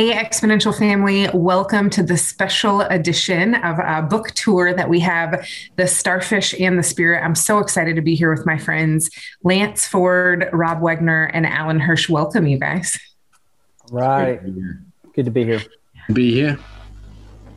[0.00, 5.46] Hey, Exponential family, welcome to the special edition of a book tour that we have
[5.76, 7.22] The Starfish and the Spirit.
[7.22, 9.10] I'm so excited to be here with my friends
[9.44, 12.08] Lance Ford, Rob Wegner, and Alan Hirsch.
[12.08, 12.98] Welcome, you guys.
[13.90, 14.40] Right.
[15.14, 15.60] Good to be here.
[16.10, 16.58] Be here.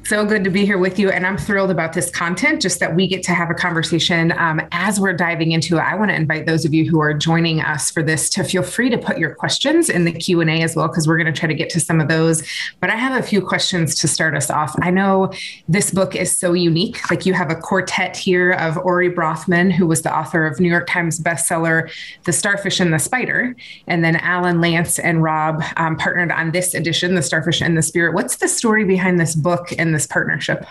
[0.06, 1.12] So good to be here with you.
[1.12, 4.60] And I'm thrilled about this content, just that we get to have a conversation um,
[4.74, 5.80] as we're diving into it.
[5.80, 8.64] I want to invite those of you who are joining us for this to feel
[8.64, 11.48] free to put your questions in the Q&A as well, because we're going to try
[11.48, 12.44] to get to some of those.
[12.82, 14.76] But I have a few questions to start us off.
[14.82, 15.32] I know
[15.70, 17.10] this book is so unique.
[17.10, 20.70] Like you have a quartet here of Ori Brafman, who was the author of New
[20.70, 21.90] York Times bestseller,
[22.26, 23.56] The Starfish and the Spider.
[23.88, 27.82] And then Alan Lance and Rob um, partnered on this edition, The Starfish and the
[27.82, 28.14] Spirit.
[28.14, 30.66] What's the story behind this book and this partnership?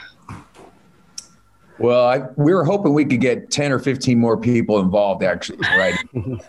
[1.78, 5.66] Well, I, we were hoping we could get 10 or 15 more people involved, actually,
[5.76, 5.96] right?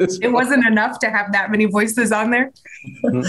[0.00, 2.52] it wasn't enough to have that many voices on there.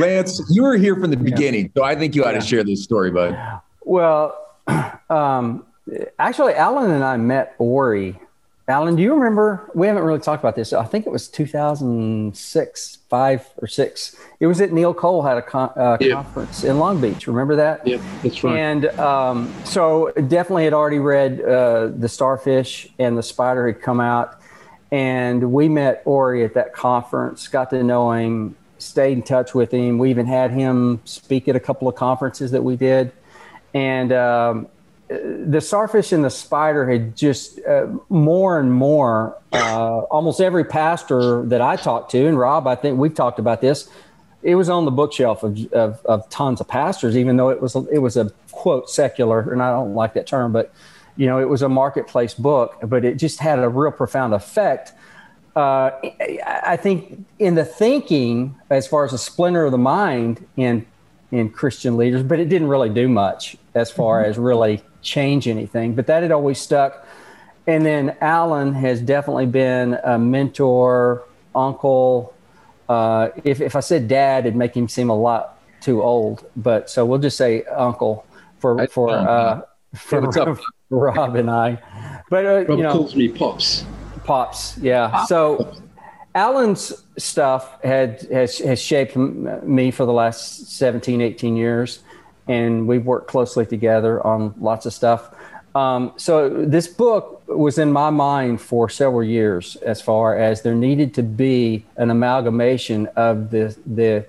[0.00, 2.82] Lance, you were here from the beginning, so I think you ought to share this
[2.82, 3.38] story, bud.
[3.84, 4.36] Well,
[5.10, 5.66] um,
[6.18, 8.18] actually, Alan and I met Ori
[8.66, 9.70] Alan, do you remember?
[9.74, 10.72] We haven't really talked about this.
[10.72, 14.16] I think it was 2006, five or six.
[14.40, 16.14] It was at Neil Cole had a con- uh, yeah.
[16.14, 17.28] conference in Long Beach.
[17.28, 17.86] Remember that?
[17.86, 18.58] Yeah, that's right.
[18.58, 24.00] And um, so definitely had already read uh, The Starfish and The Spider had come
[24.00, 24.40] out.
[24.90, 29.70] And we met Ori at that conference, got to know him, stayed in touch with
[29.70, 29.98] him.
[29.98, 33.12] We even had him speak at a couple of conferences that we did.
[33.74, 34.66] And um,
[35.08, 41.44] the starfish and the spider had just uh, more and more uh, almost every pastor
[41.44, 43.88] that i talked to and rob i think we've talked about this
[44.42, 47.74] it was on the bookshelf of, of, of, tons of pastors even though it was
[47.92, 50.72] it was a quote secular and i don't like that term but
[51.16, 54.92] you know it was a marketplace book but it just had a real profound effect
[55.54, 55.90] uh,
[56.46, 60.86] i think in the thinking as far as a splinter of the mind in
[61.30, 64.30] in christian leaders but it didn't really do much as far mm-hmm.
[64.30, 67.06] as really change anything, but that had always stuck.
[67.66, 72.34] And then Alan has definitely been a mentor, uncle.
[72.88, 76.44] Uh, if, if I said dad, it'd make him seem a lot too old.
[76.56, 78.26] But so we'll just say uncle
[78.58, 79.62] for for uh,
[79.94, 80.58] for Rob,
[80.90, 81.78] Rob and I.
[82.28, 83.84] But uh, Rob you know, calls me pops.
[84.24, 85.24] Pops, yeah.
[85.26, 85.74] So
[86.34, 92.00] Alan's stuff had has has shaped me for the last 17, 18 years
[92.48, 95.34] and we've worked closely together on lots of stuff.
[95.74, 100.74] Um, so this book was in my mind for several years, as far as there
[100.74, 104.26] needed to be an amalgamation of the the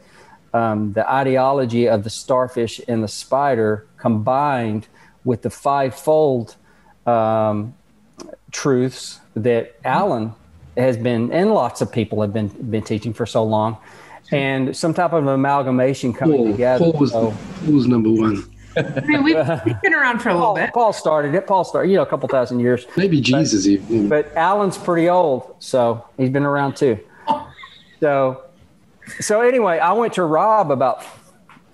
[0.54, 4.88] um, the ideology of the starfish and the spider combined
[5.26, 6.56] with the fivefold
[7.06, 7.76] um,
[8.52, 10.34] truths that Alan
[10.78, 13.78] has been and lots of people have been been teaching for so long
[14.32, 16.92] and some type of amalgamation coming Paul, together.
[16.92, 18.44] Paul was, so, Paul was number one.
[18.78, 20.74] I mean, we've, we've, been around for a little Paul, bit.
[20.74, 21.48] Paul started it.
[21.48, 22.86] Paul started, you know, a couple thousand years.
[22.98, 24.10] Maybe Jesus but, even.
[24.10, 27.00] But Alan's pretty old, so he's been around too.
[28.02, 28.44] So,
[29.22, 31.06] so anyway, I went to Rob about.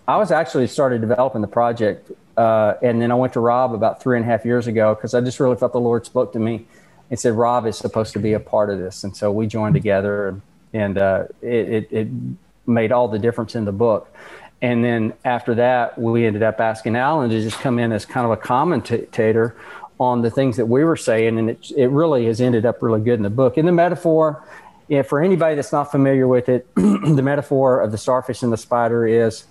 [0.08, 4.02] I was actually started developing the project, uh, and then I went to Rob about
[4.02, 6.40] three and a half years ago because I just really felt the Lord spoke to
[6.40, 6.66] me
[7.10, 9.74] and said Rob is supposed to be a part of this, and so we joined
[9.74, 10.42] together and
[10.74, 12.08] and uh, it, it, it
[12.66, 14.14] made all the difference in the book.
[14.62, 18.26] And then after that, we ended up asking Alan to just come in as kind
[18.26, 19.56] of a commentator
[20.00, 23.02] on the things that we were saying, and it it really has ended up really
[23.02, 23.58] good in the book.
[23.58, 24.44] In the metaphor,
[25.06, 29.08] for anybody that's not familiar with it, the metaphor of the starfish and the spider
[29.08, 29.46] is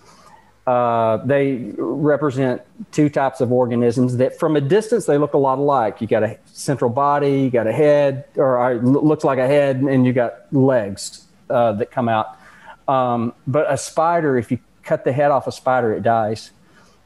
[0.66, 2.62] uh, they represent
[2.92, 6.00] two types of organisms that from a distance they look a lot alike.
[6.00, 9.76] You got a central body, you got a head, or uh, looks like a head,
[9.78, 12.38] and you got legs uh, that come out.
[12.86, 16.50] Um, but a spider, if you cut the head off a spider, it dies.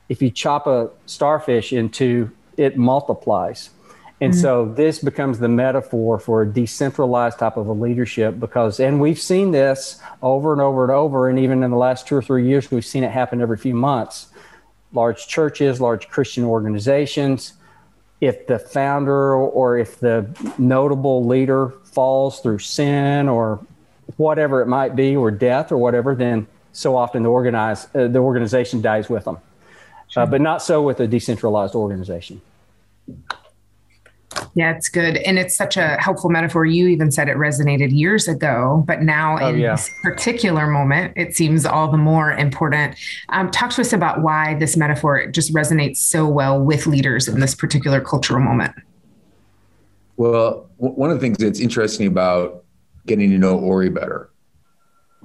[0.09, 3.71] If you chop a starfish into, it multiplies.
[4.25, 4.41] And mm-hmm.
[4.41, 9.21] so this becomes the metaphor for a decentralized type of a leadership because, and we've
[9.21, 12.49] seen this over and over and over, and even in the last two or three
[12.49, 14.29] years, we've seen it happen every few months.
[14.95, 17.53] Large churches, large Christian organizations,
[18.23, 20.27] if the founder or if the
[20.57, 23.61] notable leader falls through sin or
[24.17, 28.21] whatever it might be, or death or whatever, then so often the organize uh, the
[28.21, 29.37] organization dies with them.
[30.09, 30.23] Sure.
[30.23, 32.41] Uh, but not so with a decentralized organization.
[34.55, 35.17] Yeah, it's good.
[35.19, 36.65] And it's such a helpful metaphor.
[36.65, 39.73] You even said it resonated years ago, but now oh, in yeah.
[39.73, 42.97] this particular moment, it seems all the more important.
[43.31, 47.41] Um, talk to us about why this metaphor just resonates so well with leaders in
[47.41, 48.75] this particular cultural moment.
[50.17, 52.65] Well, w- one of the things that's interesting about
[53.07, 54.31] getting to know Ori better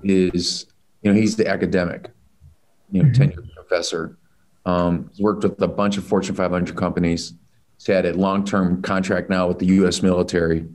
[0.04, 0.66] is,
[1.02, 2.10] you know, he's the academic.
[2.92, 3.24] you know, mm-hmm.
[3.24, 4.18] tenured professor.
[4.66, 7.34] Um, worked with a bunch of Fortune 500 companies.
[7.80, 10.02] He's had a long-term contract now with the U.S.
[10.02, 10.68] military.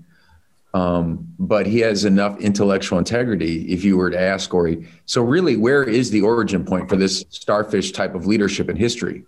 [0.72, 4.88] Um, but he has enough intellectual integrity if you were to ask Ori.
[5.04, 9.24] So, really, where is the origin point for this starfish type of leadership in history?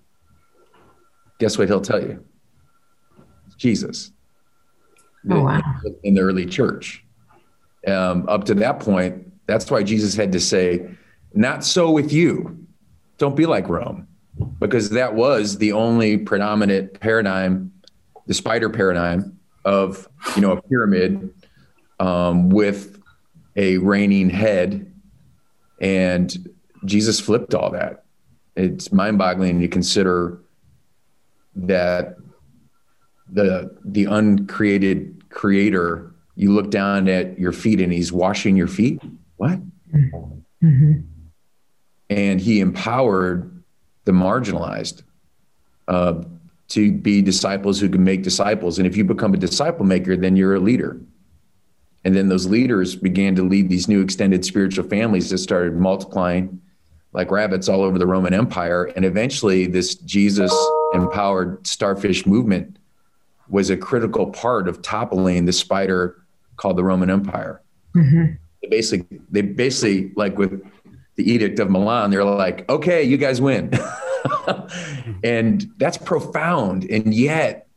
[1.39, 2.25] Guess what he'll tell you?
[3.59, 4.11] Jesus.
[5.31, 5.63] Oh, wow.
[6.03, 7.05] In the early church.
[7.87, 10.89] Um, up to that point, that's why Jesus had to say,
[11.35, 12.67] Not so with you.
[13.19, 14.09] Don't be like Rome,
[14.59, 17.73] because that was the only predominant paradigm,
[18.27, 21.33] the spider paradigm of you know a pyramid
[22.01, 23.01] um, with
[23.57, 24.93] a reigning head,
[25.81, 26.49] and
[26.85, 28.05] Jesus flipped all that.
[28.55, 30.41] It's mind-boggling to consider
[31.57, 32.17] that
[33.31, 39.01] the the uncreated creator you look down at your feet and he's washing your feet
[39.37, 39.59] what
[39.93, 41.01] mm-hmm.
[42.11, 43.56] and he empowered
[44.07, 45.03] the marginalized
[45.89, 46.23] uh,
[46.69, 48.79] to be disciples who can make disciples.
[48.79, 50.99] And if you become a disciple maker, then you're a leader.
[52.05, 56.61] And then those leaders began to lead these new extended spiritual families that started multiplying
[57.13, 58.85] like rabbits all over the Roman Empire.
[58.97, 60.53] And eventually, this Jesus
[60.93, 62.79] empowered starfish movement
[63.49, 66.23] was a critical part of toppling the spider
[66.57, 67.63] called the Roman Empire.
[67.95, 68.35] Mm-hmm.
[68.63, 70.63] They basically, they basically, like with
[71.17, 73.73] the Edict of Milan, they're like, okay, you guys win.
[75.25, 76.85] and that's profound.
[76.85, 77.69] And yet,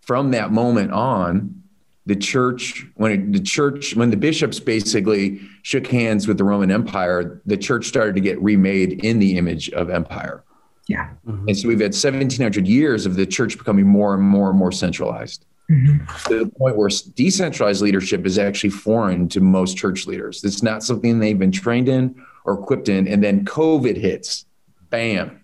[0.00, 1.62] from that moment on,
[2.06, 6.70] the church, when it, the church, when the bishops basically shook hands with the Roman
[6.70, 10.44] Empire, the church started to get remade in the image of empire.
[10.86, 11.10] Yeah.
[11.26, 11.48] Mm-hmm.
[11.48, 14.70] And so we've had 1700 years of the church becoming more and more and more
[14.70, 16.04] centralized mm-hmm.
[16.28, 20.44] to the point where decentralized leadership is actually foreign to most church leaders.
[20.44, 23.08] It's not something they've been trained in or equipped in.
[23.08, 24.46] And then COVID hits,
[24.90, 25.40] bam,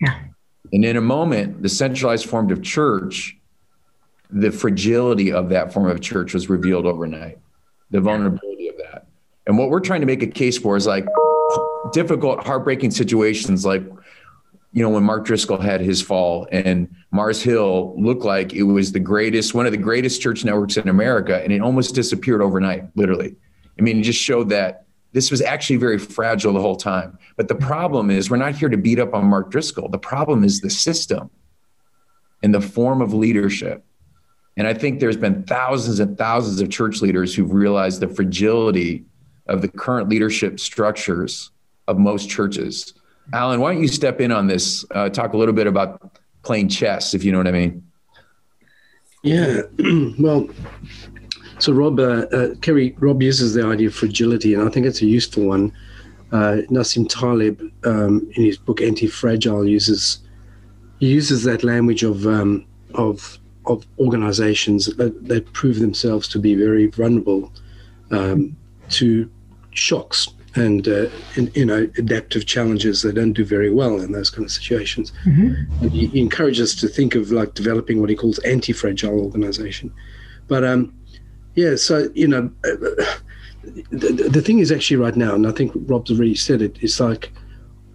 [0.00, 0.20] yeah.
[0.72, 3.36] And in a moment, the centralized form of church,
[4.30, 7.38] the fragility of that form of church was revealed overnight,
[7.90, 9.06] the vulnerability of that.
[9.46, 11.06] And what we're trying to make a case for is like
[11.92, 13.82] difficult, heartbreaking situations like,
[14.72, 18.92] you know, when Mark Driscoll had his fall and Mars Hill looked like it was
[18.92, 22.84] the greatest, one of the greatest church networks in America, and it almost disappeared overnight,
[22.94, 23.34] literally.
[23.78, 27.18] I mean, it just showed that this was actually very fragile the whole time.
[27.36, 29.88] But the problem is, we're not here to beat up on Mark Driscoll.
[29.88, 31.30] The problem is the system
[32.42, 33.84] and the form of leadership.
[34.56, 39.04] And I think there's been thousands and thousands of church leaders who've realized the fragility
[39.46, 41.50] of the current leadership structures
[41.86, 42.92] of most churches.
[43.32, 44.84] Alan, why don't you step in on this?
[44.90, 47.88] Uh, talk a little bit about playing chess, if you know what I mean.
[49.22, 49.62] Yeah,
[50.18, 50.48] well,
[51.58, 55.02] so Rob, uh, uh, Kerry, Rob uses the idea of fragility, and I think it's
[55.02, 55.72] a useful one.
[56.30, 60.18] Uh, Nassim Taleb, um, in his book Anti-Fragile, uses
[61.00, 66.54] he uses that language of um, of of organizations that, that, prove themselves to be
[66.54, 67.52] very vulnerable
[68.10, 68.56] um,
[68.88, 69.30] to
[69.72, 74.30] shocks and, uh, and, you know adaptive challenges they don't do very well in those
[74.30, 75.12] kind of situations.
[75.24, 75.88] Mm-hmm.
[75.88, 79.92] He, he, encourages us to think of like developing what he calls anti-fragile organization.
[80.46, 80.97] But um,
[81.58, 82.48] yeah, so you know,
[83.90, 86.78] the, the thing is actually right now, and I think Rob's already said it.
[86.80, 87.32] It's like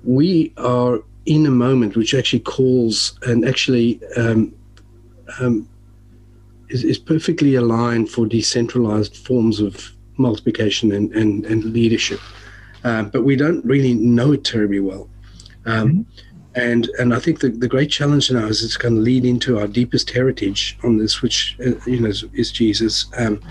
[0.04, 4.54] we are in a moment which actually calls and actually um,
[5.40, 5.70] um,
[6.68, 12.20] is, is, perfectly aligned for decentralized forms of multiplication and, and, and leadership.
[12.84, 15.10] Um, but we don't really know it terribly well.
[15.66, 16.02] Um, mm-hmm.
[16.56, 19.60] And, and I think the, the great challenge now is it's going to lead into
[19.60, 23.42] our deepest heritage on this, which uh, you know is, is Jesus, um,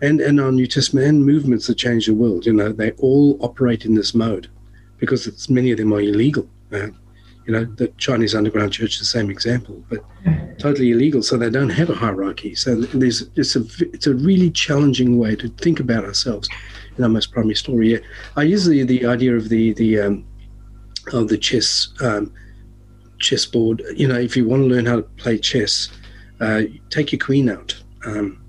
[0.00, 2.46] and and our New Testament and movements that change the world.
[2.46, 4.48] You know, they all operate in this mode
[4.98, 6.48] because it's, many of them are illegal.
[6.72, 6.88] Uh,
[7.46, 10.00] you know, the Chinese underground church is the same example, but
[10.58, 11.22] totally illegal.
[11.22, 12.54] So they don't have a hierarchy.
[12.54, 16.48] So there's it's a it's a really challenging way to think about ourselves
[16.96, 18.02] in our most primary story.
[18.34, 20.26] I use the, the idea of the the um,
[21.12, 22.32] of the chess um,
[23.18, 23.82] chessboard.
[23.94, 25.90] You know, if you want to learn how to play chess,
[26.40, 27.76] uh, take your queen out.
[28.04, 28.42] Um,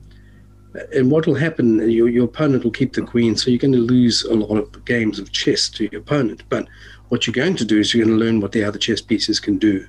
[0.93, 3.79] and what will happen, your, your opponent will keep the queen, so you're going to
[3.79, 6.43] lose a lot of games of chess to your opponent.
[6.49, 6.67] But
[7.09, 9.39] what you're going to do is you're going to learn what the other chess pieces
[9.39, 9.87] can do.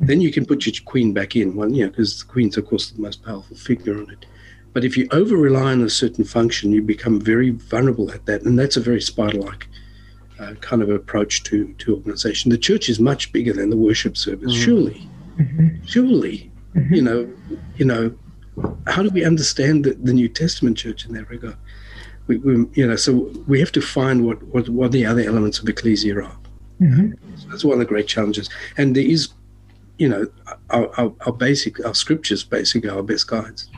[0.00, 2.66] Then you can put your queen back in, well, you know, because the queen's, of
[2.66, 4.26] course, the most powerful figure on it.
[4.72, 8.42] But if you over rely on a certain function, you become very vulnerable at that.
[8.42, 9.66] And that's a very spider like
[10.38, 12.50] uh, kind of approach to to organization.
[12.50, 14.52] The church is much bigger than the worship service.
[14.52, 14.64] Mm-hmm.
[14.64, 15.84] Surely, mm-hmm.
[15.84, 16.94] surely, mm-hmm.
[16.94, 17.28] you know,
[17.76, 18.14] you know,
[18.86, 21.56] how do we understand the, the New Testament church in that regard?
[22.26, 25.58] We, we, you know, so we have to find what what what the other elements
[25.58, 26.38] of ecclesia are.
[26.80, 27.50] Mm-hmm.
[27.50, 28.48] That's one of the great challenges.
[28.76, 29.30] And there is,
[29.98, 30.26] you know,
[30.70, 33.68] our, our, our basic, our scriptures basically our best guides.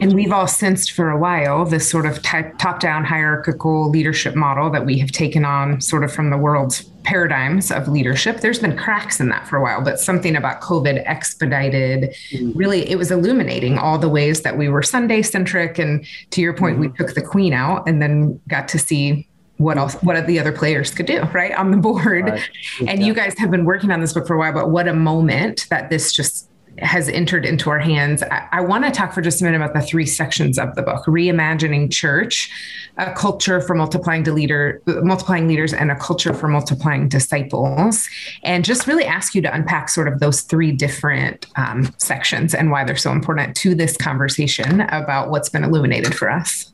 [0.00, 4.70] And we've all sensed for a while this sort of top down hierarchical leadership model
[4.70, 8.40] that we have taken on sort of from the world's paradigms of leadership.
[8.40, 12.56] There's been cracks in that for a while, but something about COVID expedited mm-hmm.
[12.56, 15.78] really, it was illuminating all the ways that we were Sunday centric.
[15.78, 16.90] And to your point, mm-hmm.
[16.90, 20.52] we took the queen out and then got to see what else what the other
[20.52, 22.50] players could do right on the board right.
[22.88, 23.06] and yeah.
[23.06, 25.66] you guys have been working on this book for a while but what a moment
[25.68, 28.22] that this just has entered into our hands.
[28.22, 30.82] I, I want to talk for just a minute about the three sections of the
[30.82, 32.50] book: reimagining church,
[32.96, 38.08] a culture for multiplying to leader, multiplying leaders, and a culture for multiplying disciples.
[38.42, 42.70] And just really ask you to unpack sort of those three different um, sections and
[42.70, 46.72] why they're so important to this conversation about what's been illuminated for us.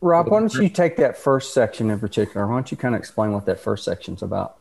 [0.00, 2.46] Rob, why don't you take that first section in particular?
[2.46, 4.56] Why don't you kind of explain what that first section's about?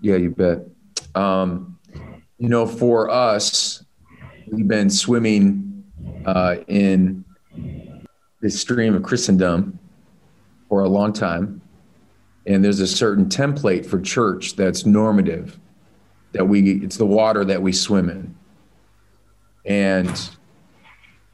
[0.00, 0.60] Yeah, you bet.
[1.14, 1.79] Um,
[2.40, 3.84] you know, for us,
[4.50, 5.84] we've been swimming
[6.24, 7.22] uh, in
[8.40, 9.78] the stream of Christendom
[10.66, 11.60] for a long time.
[12.46, 15.60] And there's a certain template for church that's normative,
[16.32, 18.34] that we, it's the water that we swim in.
[19.66, 20.30] And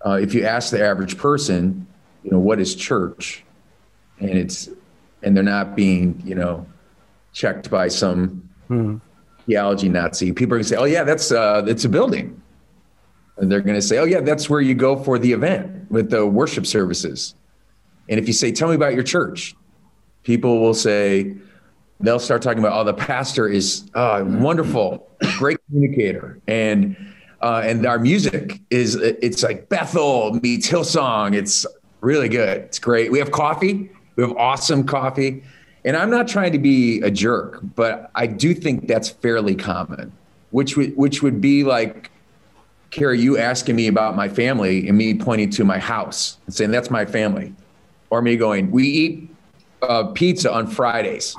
[0.04, 1.86] uh, if you ask the average person,
[2.24, 3.44] you know, what is church?
[4.18, 4.68] And it's,
[5.22, 6.66] and they're not being, you know,
[7.32, 8.96] checked by some mm-hmm
[9.46, 12.40] theology Nazi, people are going to say, "Oh yeah, that's uh, it's a building,"
[13.36, 16.10] and they're going to say, "Oh yeah, that's where you go for the event with
[16.10, 17.34] the worship services."
[18.08, 19.54] And if you say, "Tell me about your church,"
[20.22, 21.36] people will say,
[22.00, 26.96] they'll start talking about, "Oh, the pastor is uh, wonderful, great communicator," and
[27.40, 31.34] uh, and our music is it's like Bethel meets Hillsong.
[31.34, 31.66] It's
[32.00, 32.58] really good.
[32.58, 33.10] It's great.
[33.10, 33.90] We have coffee.
[34.16, 35.42] We have awesome coffee.
[35.86, 40.12] And I'm not trying to be a jerk, but I do think that's fairly common,
[40.50, 42.10] which would which would be like
[42.90, 46.70] Carrie, you asking me about my family and me pointing to my house and saying
[46.72, 47.54] that's my family,
[48.10, 49.30] or me going, we eat
[49.82, 51.36] uh, pizza on Fridays.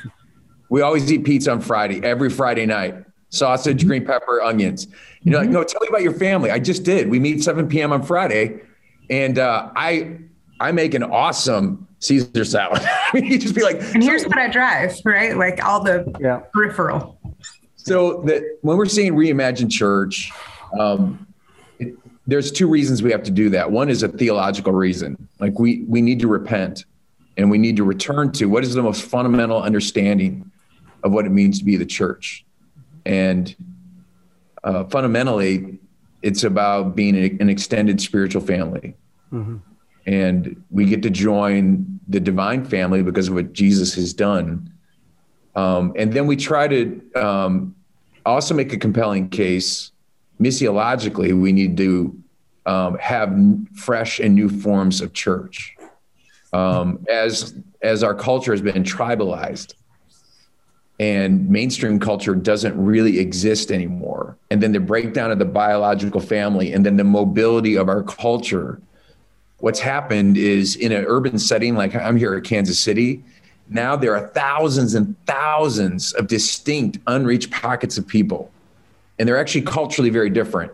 [0.68, 2.94] we always eat pizza on Friday, every Friday night.
[3.30, 4.88] Sausage, green pepper, onions.
[5.22, 5.46] You know, mm-hmm.
[5.46, 6.50] like, no, tell me about your family.
[6.50, 7.08] I just did.
[7.08, 7.92] We meet 7 p.m.
[7.92, 8.60] on Friday,
[9.08, 10.18] and uh, I
[10.58, 12.82] I make an awesome Caesar salad.
[13.14, 15.36] you just be like, and here's so, what I drive, right?
[15.36, 16.38] Like all the yeah.
[16.52, 17.18] peripheral.
[17.76, 20.32] So that when we're saying reimagine church,
[20.78, 21.26] um,
[21.78, 21.94] it,
[22.26, 23.70] there's two reasons we have to do that.
[23.70, 26.84] One is a theological reason, like we we need to repent,
[27.36, 30.50] and we need to return to what is the most fundamental understanding
[31.02, 32.44] of what it means to be the church,
[33.04, 33.54] and
[34.64, 35.78] uh, fundamentally,
[36.22, 38.94] it's about being an extended spiritual family.
[39.32, 39.69] Mm-hmm
[40.06, 44.72] and we get to join the divine family because of what Jesus has done.
[45.54, 47.74] Um, and then we try to um,
[48.24, 49.92] also make a compelling case.
[50.40, 52.20] Missiologically, we need to
[52.66, 53.36] um, have
[53.74, 55.76] fresh and new forms of church.
[56.52, 59.74] Um, as as our culture has been tribalized,
[60.98, 66.72] and mainstream culture doesn't really exist anymore, and then the breakdown of the biological family,
[66.72, 68.80] and then the mobility of our culture
[69.60, 73.22] what's happened is in an urban setting, like I'm here at Kansas City,
[73.68, 78.50] now there are thousands and thousands of distinct unreached pockets of people.
[79.18, 80.72] And they're actually culturally very different.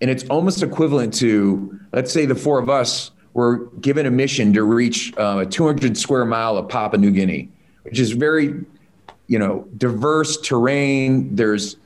[0.00, 4.52] And it's almost equivalent to, let's say, the four of us were given a mission
[4.52, 7.48] to reach uh, a 200 square mile of Papua New Guinea,
[7.82, 8.64] which is very,
[9.26, 11.34] you know, diverse terrain.
[11.34, 11.76] There's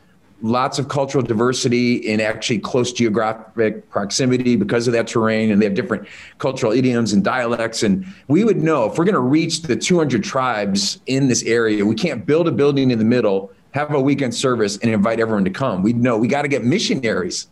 [0.42, 5.66] lots of cultural diversity in actually close geographic proximity because of that terrain and they
[5.66, 6.06] have different
[6.38, 7.82] cultural idioms and dialects.
[7.82, 11.84] And we would know if we're going to reach the 200 tribes in this area
[11.84, 15.44] we can't build a building in the middle have a weekend service and invite everyone
[15.44, 15.82] to come.
[15.82, 17.48] We know we got to get missionaries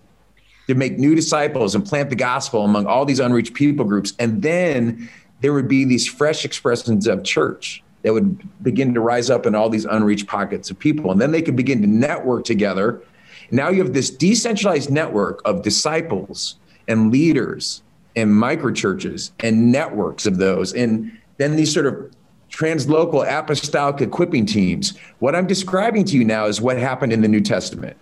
[0.66, 4.14] to make new disciples and plant the gospel among all these unreached people groups.
[4.18, 5.08] And then
[5.40, 9.54] there would be these fresh expressions of church that would begin to rise up in
[9.54, 11.12] all these unreached pockets of people.
[11.12, 13.02] And then they could begin to network together.
[13.50, 16.56] Now you have this decentralized network of disciples
[16.88, 17.82] and leaders
[18.16, 20.72] and microchurches and networks of those.
[20.72, 22.10] And then these sort of
[22.50, 24.96] translocal apostolic equipping teams.
[25.18, 27.98] What I'm describing to you now is what happened in the New Testament.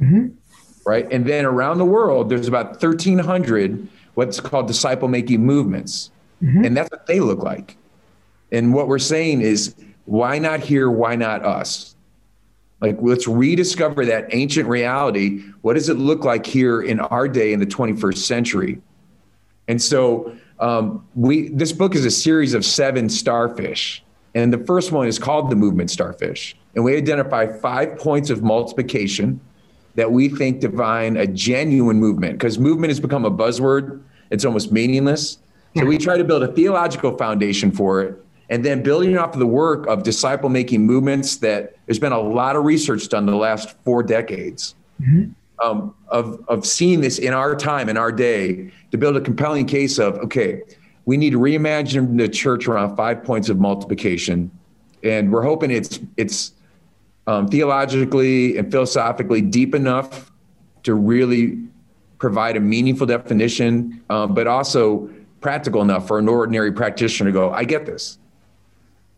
[0.00, 0.30] Mm-hmm.
[0.84, 1.06] Right.
[1.12, 6.10] And then around the world, there's about 1,300 what's called disciple making movements.
[6.42, 6.64] Mm-hmm.
[6.64, 7.76] And that's what they look like.
[8.54, 10.88] And what we're saying is, why not here?
[10.88, 11.96] Why not us?
[12.80, 15.42] Like, let's rediscover that ancient reality.
[15.62, 18.80] What does it look like here in our day in the 21st century?
[19.66, 24.04] And so, um, we this book is a series of seven starfish
[24.36, 26.56] And the first one is called the movement starfish.
[26.76, 29.40] And we identify five points of multiplication
[29.96, 34.00] that we think define a genuine movement because movement has become a buzzword.
[34.30, 35.38] It's almost meaningless.
[35.76, 38.23] So we try to build a theological foundation for it.
[38.50, 42.20] And then building off of the work of disciple making movements that there's been a
[42.20, 45.30] lot of research done the last four decades mm-hmm.
[45.66, 49.66] um, of, of seeing this in our time, in our day, to build a compelling
[49.66, 50.60] case of, okay,
[51.06, 54.50] we need to reimagine the church around five points of multiplication.
[55.02, 56.52] And we're hoping it's, it's
[57.26, 60.30] um, theologically and philosophically deep enough
[60.82, 61.58] to really
[62.18, 65.10] provide a meaningful definition, um, but also
[65.40, 68.18] practical enough for an ordinary practitioner to go, I get this.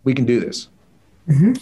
[0.06, 0.68] We can do this.
[1.28, 1.52] Mm-hmm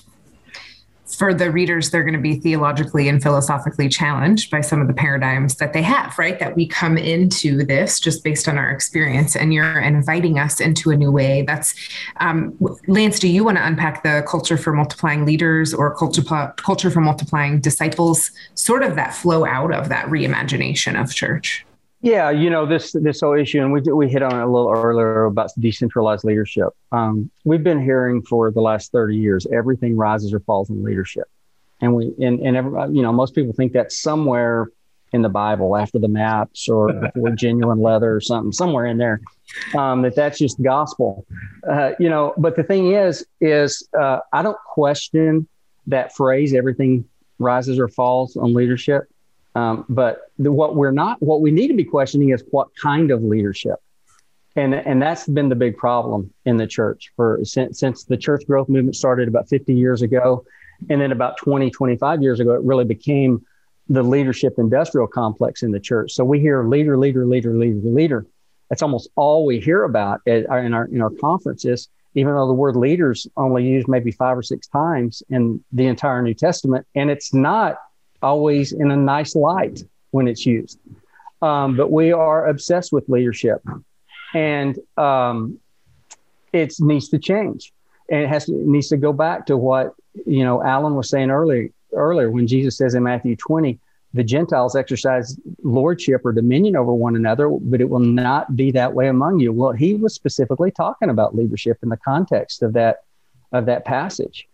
[1.17, 4.95] for the readers, they're going to be theologically and philosophically challenged by some of the
[4.95, 6.39] paradigms that they have, right?
[6.39, 10.91] That we come into this just based on our experience, and you're inviting us into
[10.91, 11.43] a new way.
[11.43, 11.75] That's
[12.21, 13.19] um, Lance.
[13.19, 16.23] Do you want to unpack the culture for multiplying leaders or culture
[16.57, 18.31] culture for multiplying disciples?
[18.55, 21.64] Sort of that flow out of that reimagination of church.
[22.05, 24.71] Yeah, you know this this whole issue, and we we hit on it a little
[24.71, 26.69] earlier about decentralized leadership.
[26.93, 31.25] Um, we've been hearing for the last thirty years, everything rises or falls in leadership,
[31.81, 34.69] and we and and every, you know most people think that's somewhere
[35.15, 39.23] in the Bible after the maps or before genuine leather or something somewhere in there.
[39.75, 41.25] Um, that that's just gospel,
[41.67, 42.35] uh, you know.
[42.37, 45.49] But the thing is, is uh, I don't question
[45.87, 46.53] that phrase.
[46.53, 47.07] Everything
[47.39, 49.05] rises or falls on leadership.
[49.55, 53.11] Um, but the, what we're not, what we need to be questioning is what kind
[53.11, 53.77] of leadership.
[54.57, 58.45] And, and that's been the big problem in the church for since, since the church
[58.47, 60.45] growth movement started about 50 years ago.
[60.91, 63.45] And then about 20, 25 years ago, it really became
[63.89, 66.13] the leadership industrial complex in the church.
[66.13, 68.27] So we hear leader, leader, leader, leader, leader.
[68.71, 72.77] That's almost all we hear about in our, in our conferences, even though the word
[72.77, 76.87] leaders only used maybe five or six times in the entire New Testament.
[76.95, 77.77] And it's not
[78.31, 79.79] always in a nice light
[80.11, 80.79] when it's used.
[81.41, 83.61] Um, but we are obsessed with leadership,
[84.33, 85.59] and um,
[86.53, 87.73] it needs to change,
[88.11, 89.87] and it has to, it needs to go back to what
[90.35, 91.69] you know Alan was saying earlier.
[91.93, 93.79] Earlier, when Jesus says in Matthew twenty,
[94.15, 98.95] the Gentiles exercise lordship or dominion over one another, but it will not be that
[98.95, 99.53] way among you.
[99.53, 102.97] Well, he was specifically talking about leadership in the context of that
[103.53, 104.49] of that passage.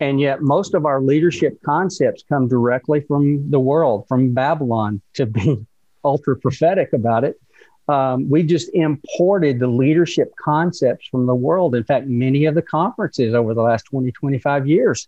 [0.00, 5.26] And yet, most of our leadership concepts come directly from the world, from Babylon, to
[5.26, 5.64] be
[6.04, 7.40] ultra prophetic about it.
[7.86, 11.74] Um, we just imported the leadership concepts from the world.
[11.74, 15.06] In fact, many of the conferences over the last 20, 25 years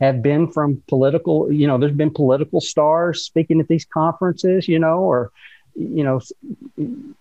[0.00, 4.78] have been from political, you know, there's been political stars speaking at these conferences, you
[4.78, 5.30] know, or
[5.74, 6.20] you know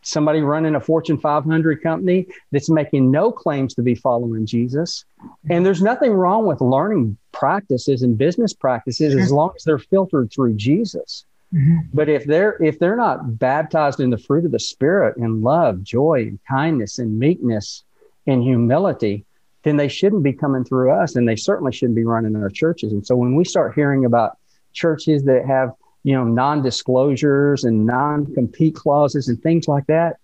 [0.01, 5.05] somebody running a fortune 500 company that's making no claims to be following jesus.
[5.49, 10.31] And there's nothing wrong with learning practices and business practices as long as they're filtered
[10.31, 11.25] through jesus.
[11.53, 11.81] Mm-hmm.
[11.93, 15.83] but if they're if they're not baptized in the fruit of the spirit in love
[15.83, 17.83] joy and kindness and meekness
[18.25, 19.23] and humility
[19.63, 22.91] then they shouldn't be coming through us and they certainly shouldn't be running our churches.
[22.91, 24.37] And so when we start hearing about
[24.73, 25.71] churches that have
[26.03, 30.17] you know, non-disclosures and non-compete clauses and things like that.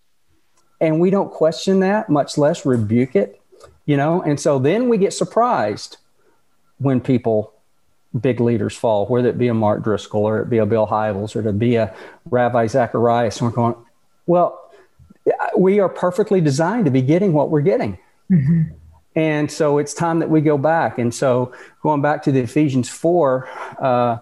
[0.82, 3.42] And we don't question that, much less rebuke it,
[3.86, 4.22] you know.
[4.22, 5.98] And so then we get surprised
[6.78, 7.54] when people,
[8.20, 11.36] big leaders fall, whether it be a Mark Driscoll or it be a Bill Hybels
[11.36, 11.94] or to be a
[12.30, 13.40] Ravi Zacharias.
[13.40, 13.76] And we're going,
[14.26, 14.72] well,
[15.58, 17.98] we are perfectly designed to be getting what we're getting.
[18.32, 18.74] Mm-hmm.
[19.16, 20.98] And so it's time that we go back.
[20.98, 23.50] And so going back to the Ephesians 4,
[23.82, 24.18] uh,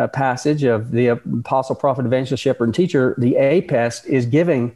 [0.00, 4.74] uh, passage of the apostle, prophet, evangelist, shepherd, and teacher, the APEST is giving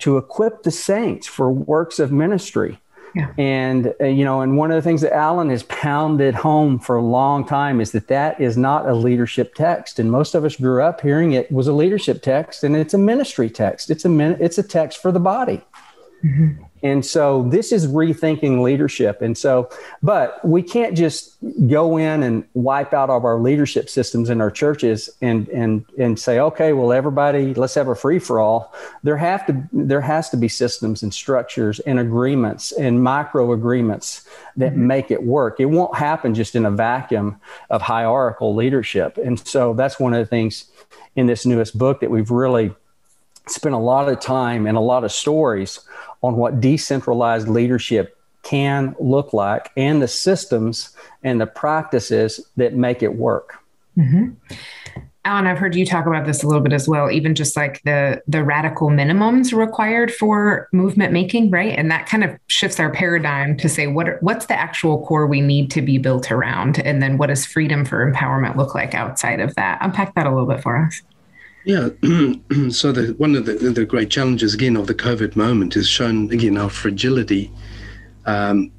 [0.00, 2.78] to equip the saints for works of ministry.
[3.14, 3.32] Yeah.
[3.38, 6.96] And, uh, you know, and one of the things that Alan has pounded home for
[6.96, 9.98] a long time is that that is not a leadership text.
[9.98, 12.98] And most of us grew up hearing it was a leadership text and it's a
[12.98, 13.90] ministry text.
[13.90, 15.62] It's a, min- it's a text for the body.
[16.22, 16.64] Mm-hmm.
[16.86, 19.20] And so this is rethinking leadership.
[19.20, 19.68] And so,
[20.04, 21.36] but we can't just
[21.68, 25.84] go in and wipe out all of our leadership systems in our churches and and
[25.98, 28.72] and say, okay, well, everybody, let's have a free for all.
[29.02, 34.24] There have to there has to be systems and structures and agreements and micro agreements
[34.56, 34.86] that mm-hmm.
[34.86, 35.58] make it work.
[35.58, 39.18] It won't happen just in a vacuum of hierarchical leadership.
[39.18, 40.66] And so that's one of the things
[41.16, 42.72] in this newest book that we've really
[43.48, 45.80] spent a lot of time and a lot of stories
[46.22, 53.02] on what decentralized leadership can look like and the systems and the practices that make
[53.02, 53.58] it work.
[53.98, 54.34] Mm-hmm.
[55.24, 57.82] Alan, I've heard you talk about this a little bit as well, even just like
[57.82, 61.76] the the radical minimums required for movement making, right?
[61.76, 65.40] And that kind of shifts our paradigm to say what what's the actual core we
[65.40, 69.40] need to be built around, and then what does freedom for empowerment look like outside
[69.40, 69.78] of that?
[69.80, 71.02] Unpack that a little bit for us.
[71.66, 71.88] Yeah.
[72.70, 76.30] so the, one of the, the great challenges again of the COVID moment is shown
[76.30, 77.50] again our fragility,
[78.24, 78.70] um,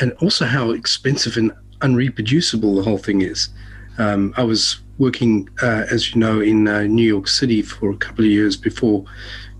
[0.00, 3.48] and also how expensive and unreproducible the whole thing is.
[3.98, 7.96] Um, I was working, uh, as you know, in uh, New York City for a
[7.96, 9.04] couple of years before,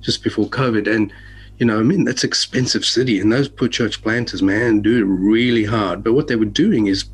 [0.01, 1.13] just before COVID, and
[1.59, 5.03] you know, I mean, that's expensive city, and those poor church planters, man, do it
[5.03, 6.05] really hard.
[6.05, 7.05] But what they were doing is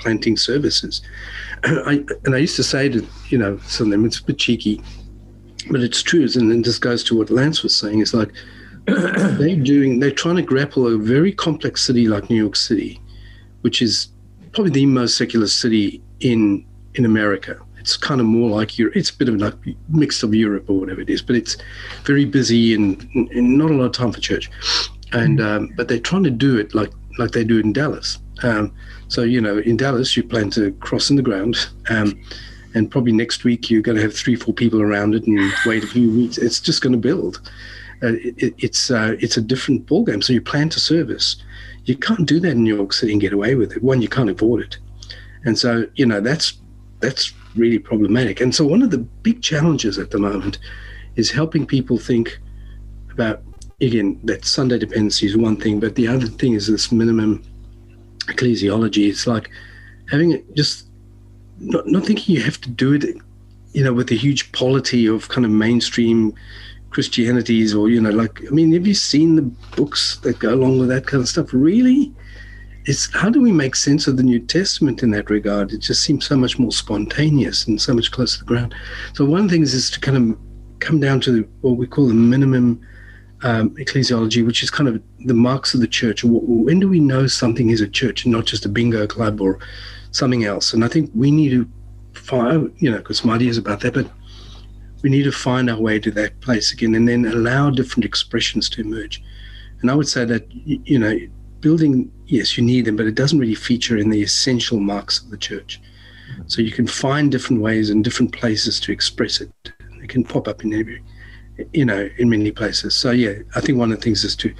[0.00, 1.02] planting services.
[1.64, 4.38] I, and I used to say to you know some of them, it's a bit
[4.38, 4.82] cheeky,
[5.70, 6.26] but it's true.
[6.34, 8.00] And this goes to what Lance was saying.
[8.00, 8.32] It's like
[8.86, 13.00] they're doing, they're trying to grapple a very complex city like New York City,
[13.60, 14.08] which is
[14.52, 17.58] probably the most secular city in in America.
[17.78, 18.96] It's kind of more like Europe.
[18.96, 19.54] It's a bit of like
[19.88, 21.56] mix of Europe or whatever it is, but it's
[22.04, 24.50] very busy and, and not a lot of time for church.
[25.12, 28.18] And um, but they're trying to do it like like they do in Dallas.
[28.42, 28.72] Um,
[29.08, 32.20] so you know, in Dallas, you plan to cross in the ground, um,
[32.74, 35.84] and probably next week you're going to have three, four people around it, and wait
[35.84, 36.38] a few weeks.
[36.38, 37.40] It's just going to build.
[38.02, 40.22] Uh, it, it's uh, it's a different ballgame.
[40.22, 41.36] So you plan to service.
[41.84, 43.82] You can't do that in New York City and get away with it.
[43.82, 44.78] One, you can't afford it,
[45.44, 46.58] and so you know that's
[47.00, 48.40] that's really problematic.
[48.40, 50.58] And so one of the big challenges at the moment
[51.16, 52.38] is helping people think
[53.10, 53.42] about
[53.80, 57.42] again that Sunday dependency is one thing, but the other thing is this minimum
[58.30, 59.08] ecclesiology.
[59.08, 59.50] It's like
[60.10, 60.86] having it just
[61.58, 63.04] not, not thinking you have to do it,
[63.72, 66.34] you know, with the huge polity of kind of mainstream
[66.90, 69.42] Christianities or you know, like I mean, have you seen the
[69.76, 71.52] books that go along with that kind of stuff?
[71.52, 72.12] Really?
[72.86, 75.72] it's how do we make sense of the New Testament in that regard?
[75.72, 78.74] It just seems so much more spontaneous and so much closer to the ground.
[79.14, 80.38] So one of the things is to kind of
[80.80, 82.80] come down to what we call the minimum
[83.42, 86.22] um, ecclesiology, which is kind of the marks of the church.
[86.24, 89.58] When do we know something is a church and not just a bingo club or
[90.10, 90.72] something else?
[90.72, 91.70] And I think we need to
[92.12, 94.10] find, you know, because my idea is about that, but
[95.02, 98.68] we need to find our way to that place again and then allow different expressions
[98.70, 99.22] to emerge.
[99.80, 101.18] And I would say that, you know,
[101.60, 105.30] building, yes, you need them, but it doesn't really feature in the essential marks of
[105.30, 105.80] the church.
[106.46, 109.50] So you can find different ways and different places to express it.
[110.02, 111.02] It can pop up in every,
[111.72, 112.94] you know, in many places.
[112.94, 114.54] So yeah, I think one of the things is to,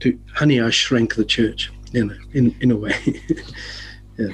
[0.00, 2.94] to honey, I shrank the church, you know, in in a way.
[4.18, 4.28] yeah.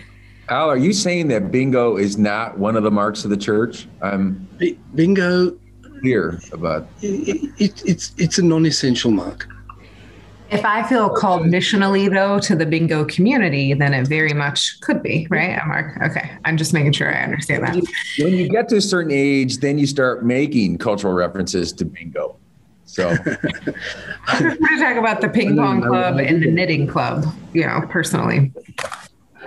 [0.49, 3.87] Al, are you saying that bingo is not one of the marks of the church?
[4.03, 4.49] I'm
[4.95, 5.57] bingo.
[6.01, 9.47] Clear about it, it, it's it's a non-essential mark.
[10.51, 15.03] If I feel called missionally, though, to the bingo community, then it very much could
[15.03, 15.97] be, right, uh, Mark?
[16.03, 16.31] Okay.
[16.45, 17.75] I'm just making sure I understand that.
[18.19, 22.37] When you get to a certain age, then you start making cultural references to bingo.
[22.85, 23.11] So
[24.27, 27.83] I'm going to talk about the ping pong club and the knitting club, you know,
[27.89, 28.53] personally.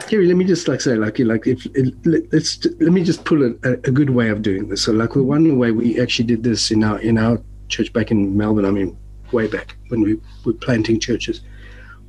[0.07, 1.67] Kerry, let me just like say, like, like if
[2.05, 4.83] let's let me just pull a, a good way of doing this.
[4.83, 8.35] So, like, one way we actually did this in our in our church back in
[8.37, 8.65] Melbourne.
[8.65, 8.97] I mean,
[9.33, 11.41] way back when we were planting churches.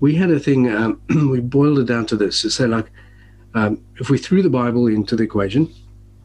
[0.00, 2.90] We had a thing, um, we boiled it down to this to say, like,
[3.54, 5.72] um, if we threw the Bible into the equation,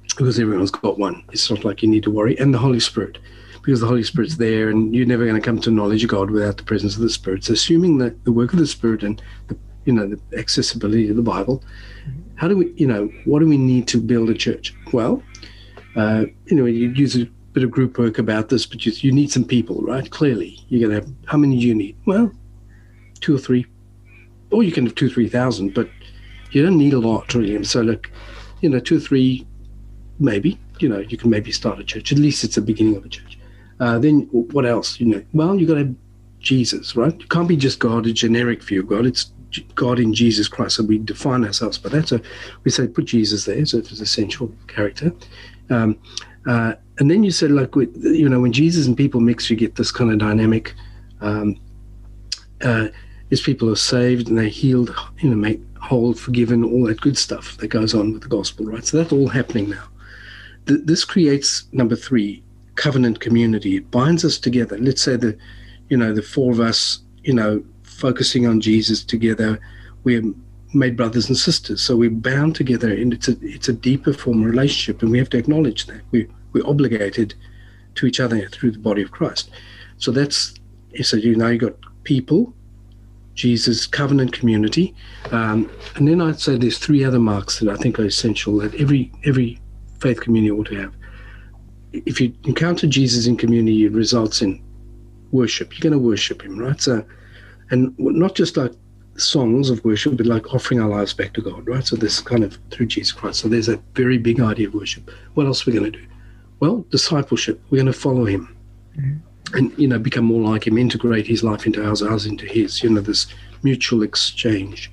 [0.10, 3.20] because everyone's got one, it's not like you need to worry, and the Holy Spirit,
[3.62, 6.32] because the Holy Spirit's there and you're never going to come to knowledge of God
[6.32, 7.44] without the presence of the Spirit.
[7.44, 11.16] So, assuming that the work of the Spirit and the you know the accessibility of
[11.16, 11.64] the Bible,
[12.36, 14.74] how do we, you know, what do we need to build a church?
[14.94, 15.22] Well,
[15.96, 19.12] uh, you know, you use a bit of group work about this, but you, you
[19.12, 20.10] need some people, right?
[20.10, 21.96] Clearly, you're going to have how many do you need?
[22.06, 22.32] Well,
[23.22, 23.66] two or three,
[24.52, 25.90] or you can have two, three thousand, but
[26.52, 27.56] you don't need a lot really.
[27.56, 28.12] And so, look,
[28.62, 29.46] you know, two or three,
[30.20, 32.12] maybe, you know, you can maybe start a church.
[32.12, 33.38] At least it's the beginning of a church.
[33.80, 35.00] Uh, then what else?
[35.00, 35.96] You know, well, you got to have
[36.40, 37.18] Jesus, right?
[37.20, 39.06] You can't be just God, a generic view of God.
[39.06, 39.32] It's
[39.76, 40.76] God in Jesus Christ.
[40.76, 42.08] So we define ourselves by that.
[42.08, 42.20] So
[42.64, 45.14] we say put Jesus there, so it's an essential character.
[45.70, 45.98] Um,
[46.48, 49.76] uh, and then you said, like, you know, when Jesus and people mix, you get
[49.76, 50.76] this kind of dynamic.
[51.22, 51.60] Um,
[52.62, 52.88] uh,
[53.30, 57.18] is people are saved and they're healed, you know, make whole, forgiven, all that good
[57.18, 58.86] stuff that goes on with the gospel, right?
[58.86, 59.84] So that's all happening now.
[60.68, 62.44] Th- this creates number three,
[62.76, 63.76] covenant community.
[63.76, 64.78] It binds us together.
[64.78, 65.38] Let's say the,
[65.90, 69.60] you know, the four of us, you know, focusing on Jesus together,
[70.04, 70.24] we're
[70.74, 71.82] made brothers and sisters.
[71.82, 75.18] So we're bound together, and it's a it's a deeper form of relationship, and we
[75.18, 77.34] have to acknowledge that we we're obligated
[77.96, 79.50] to each other through the body of Christ.
[79.98, 80.54] So that's
[81.02, 82.54] so you know you got people,
[83.36, 84.96] Jesus, covenant community,
[85.32, 88.74] um, and then I'd say there's three other marks that I think are essential that
[88.76, 89.60] every every
[90.00, 90.96] faith community ought to have.
[91.92, 94.64] If you encounter Jesus in community, it results in
[95.32, 95.74] worship.
[95.74, 96.80] You're going to worship Him, right?
[96.80, 97.04] So,
[97.72, 98.74] and not just like
[99.18, 101.86] songs of worship, but like offering our lives back to God, right?
[101.86, 103.40] So this kind of through Jesus Christ.
[103.40, 105.10] So there's a very big idea of worship.
[105.34, 106.06] What else are we going to do?
[106.60, 107.62] Well, discipleship.
[107.70, 108.56] We're going to follow Him.
[108.98, 109.58] Mm-hmm.
[109.58, 112.84] And you know become more like him integrate his life into ours ours into his
[112.84, 113.26] you know this
[113.64, 114.92] mutual exchange.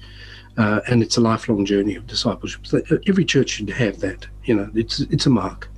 [0.57, 2.66] Uh, and it's a lifelong journey of discipleship.
[2.66, 5.68] So uh, every church should have that you know it's it's a mark.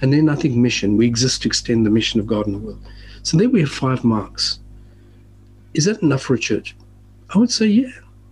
[0.00, 2.58] And then i think mission we exist to extend the mission of god in the
[2.58, 2.80] world.
[3.22, 4.58] So there we have five marks.
[5.74, 6.74] Is that enough for a church?
[7.34, 7.90] I would say yeah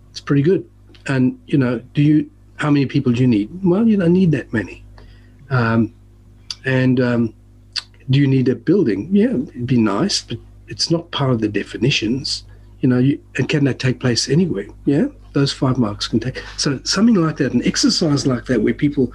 [0.09, 0.67] it's pretty good.
[1.05, 3.49] And you know do you how many people do you need?
[3.63, 4.83] Well you don't need that many.
[5.51, 5.93] Um,
[6.65, 7.33] and um,
[8.09, 9.09] do you need a building?
[9.11, 12.43] Yeah, it'd be nice, but it's not part of the definitions.
[12.81, 14.67] You know, you, and can that take place anywhere?
[14.85, 16.43] Yeah, those five marks can take.
[16.57, 19.13] So something like that, an exercise like that, where people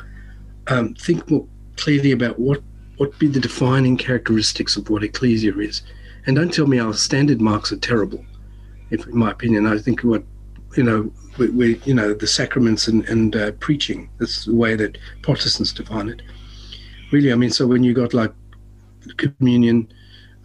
[0.68, 2.62] um, think more clearly about what
[2.96, 5.82] what be the defining characteristics of what ecclesia is,
[6.26, 8.24] and don't tell me our standard marks are terrible.
[8.90, 10.24] If, in my opinion, I think what
[10.76, 14.08] you know, we, we you know the sacraments and and uh, preaching.
[14.18, 16.22] That's the way that Protestants define it.
[17.11, 18.33] Really, I mean, so when you got like
[19.16, 19.90] communion,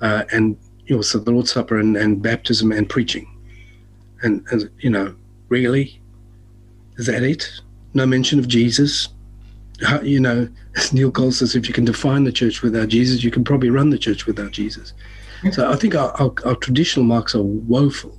[0.01, 0.57] uh, and
[0.91, 3.27] also the Lord's Supper and, and baptism and preaching.
[4.21, 5.15] And, and, you know,
[5.49, 6.01] really?
[6.97, 7.49] Is that it?
[7.93, 9.09] No mention of Jesus?
[9.85, 13.23] How, you know, as Neil Cole says, if you can define the church without Jesus,
[13.23, 14.93] you can probably run the church without Jesus.
[15.51, 18.17] So I think our, our, our traditional marks are woeful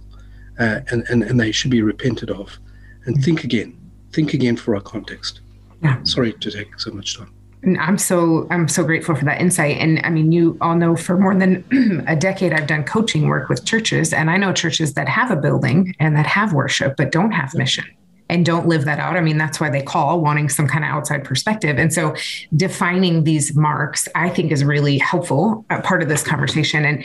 [0.59, 2.59] uh, and, and, and they should be repented of.
[3.07, 3.79] And think again.
[4.13, 5.41] Think again for our context.
[5.83, 6.03] Yeah.
[6.03, 7.33] Sorry to take so much time.
[7.81, 9.79] I'm so I'm so grateful for that insight.
[9.79, 11.65] And I mean, you all know for more than
[12.07, 15.37] a decade I've done coaching work with churches, and I know churches that have a
[15.37, 17.85] building and that have worship but don't have mission
[18.29, 19.17] and don't live that out.
[19.17, 21.79] I mean, that's why they call wanting some kind of outside perspective.
[21.79, 22.17] And so
[22.57, 26.85] defining these marks, I think is really helpful uh, part of this conversation.
[26.85, 27.05] And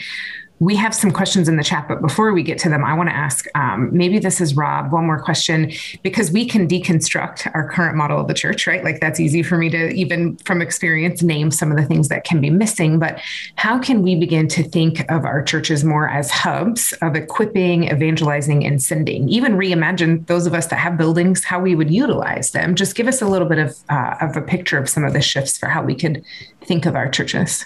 [0.60, 3.08] we have some questions in the chat, but before we get to them, I want
[3.08, 7.66] to ask um, maybe this is Rob, one more question, because we can deconstruct our
[7.66, 8.84] current model of the church, right?
[8.84, 12.24] Like that's easy for me to even from experience name some of the things that
[12.24, 12.98] can be missing.
[12.98, 13.18] But
[13.56, 18.66] how can we begin to think of our churches more as hubs of equipping, evangelizing,
[18.66, 19.30] and sending?
[19.30, 22.74] Even reimagine those of us that have buildings, how we would utilize them.
[22.74, 25.22] Just give us a little bit of, uh, of a picture of some of the
[25.22, 26.22] shifts for how we could
[26.60, 27.64] think of our churches.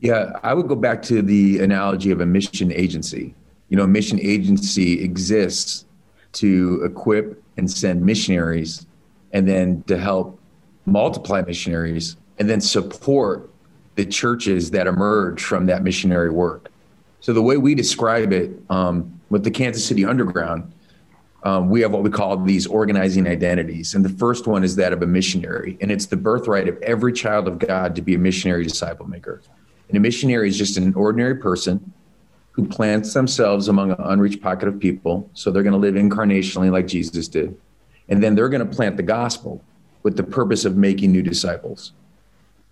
[0.00, 3.34] Yeah, I would go back to the analogy of a mission agency.
[3.68, 5.84] You know, a mission agency exists
[6.32, 8.86] to equip and send missionaries
[9.32, 10.40] and then to help
[10.86, 13.50] multiply missionaries and then support
[13.96, 16.70] the churches that emerge from that missionary work.
[17.20, 20.72] So, the way we describe it um, with the Kansas City Underground,
[21.42, 23.94] um, we have what we call these organizing identities.
[23.94, 25.76] And the first one is that of a missionary.
[25.82, 29.42] And it's the birthright of every child of God to be a missionary disciple maker.
[29.90, 31.92] And a missionary is just an ordinary person
[32.52, 35.28] who plants themselves among an unreached pocket of people.
[35.34, 37.56] So they're going to live incarnationally like Jesus did.
[38.08, 39.62] And then they're going to plant the gospel
[40.04, 41.92] with the purpose of making new disciples.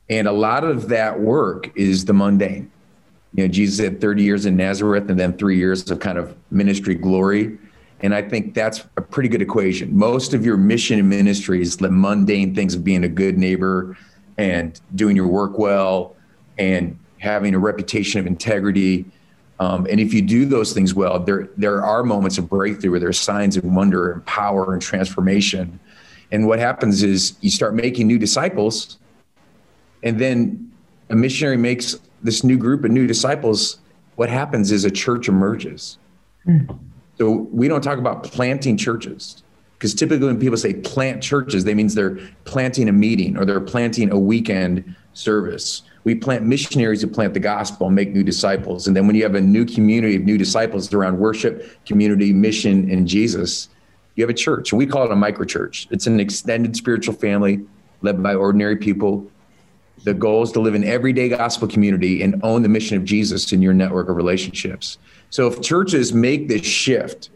[0.09, 2.71] And a lot of that work is the mundane.
[3.35, 6.37] You know, Jesus had 30 years in Nazareth and then three years of kind of
[6.51, 7.59] ministry glory.
[8.01, 9.97] And I think that's a pretty good equation.
[9.97, 13.97] Most of your mission and ministry is the mundane things of being a good neighbor
[14.39, 16.15] and doing your work well
[16.59, 19.05] and having a reputation of integrity.
[19.61, 23.01] Um, and if you do those things well, there there are moments of breakthrough where
[23.01, 25.81] there's signs of wonder and power and transformation.
[26.31, 28.99] And what happens is you start making new disciples,
[30.03, 30.71] and then
[31.11, 33.79] a missionary makes this new group of new disciples.
[34.17, 35.99] What happens is a church emerges.
[36.47, 36.79] Mm.
[37.19, 39.43] So we don't talk about planting churches
[39.79, 43.61] because typically when people say plant churches, they means they're planting a meeting or they're
[43.61, 48.87] planting a weekend service we plant missionaries who plant the gospel and make new disciples.
[48.87, 52.91] And then when you have a new community of new disciples around worship, community, mission,
[52.91, 53.69] and Jesus,
[54.15, 54.73] you have a church.
[54.73, 55.87] And we call it a microchurch.
[55.91, 57.61] It's an extended spiritual family
[58.01, 59.31] led by ordinary people.
[60.05, 63.53] The goal is to live in everyday gospel community and own the mission of Jesus
[63.53, 64.97] in your network of relationships.
[65.29, 67.29] So if churches make this shift,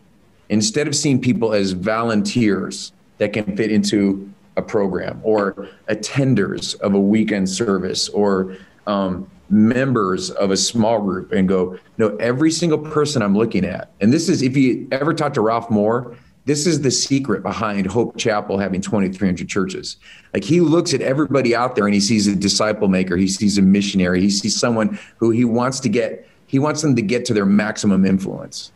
[0.48, 6.94] instead of seeing people as volunteers that can fit into a program or attenders of
[6.94, 12.78] a weekend service or um, members of a small group and go, no, every single
[12.78, 13.92] person I'm looking at.
[14.00, 17.86] And this is, if you ever talk to Ralph Moore, this is the secret behind
[17.86, 19.96] Hope Chapel having 2,300 churches.
[20.34, 23.58] Like he looks at everybody out there and he sees a disciple maker, he sees
[23.58, 27.24] a missionary, he sees someone who he wants to get, he wants them to get
[27.26, 28.72] to their maximum influence.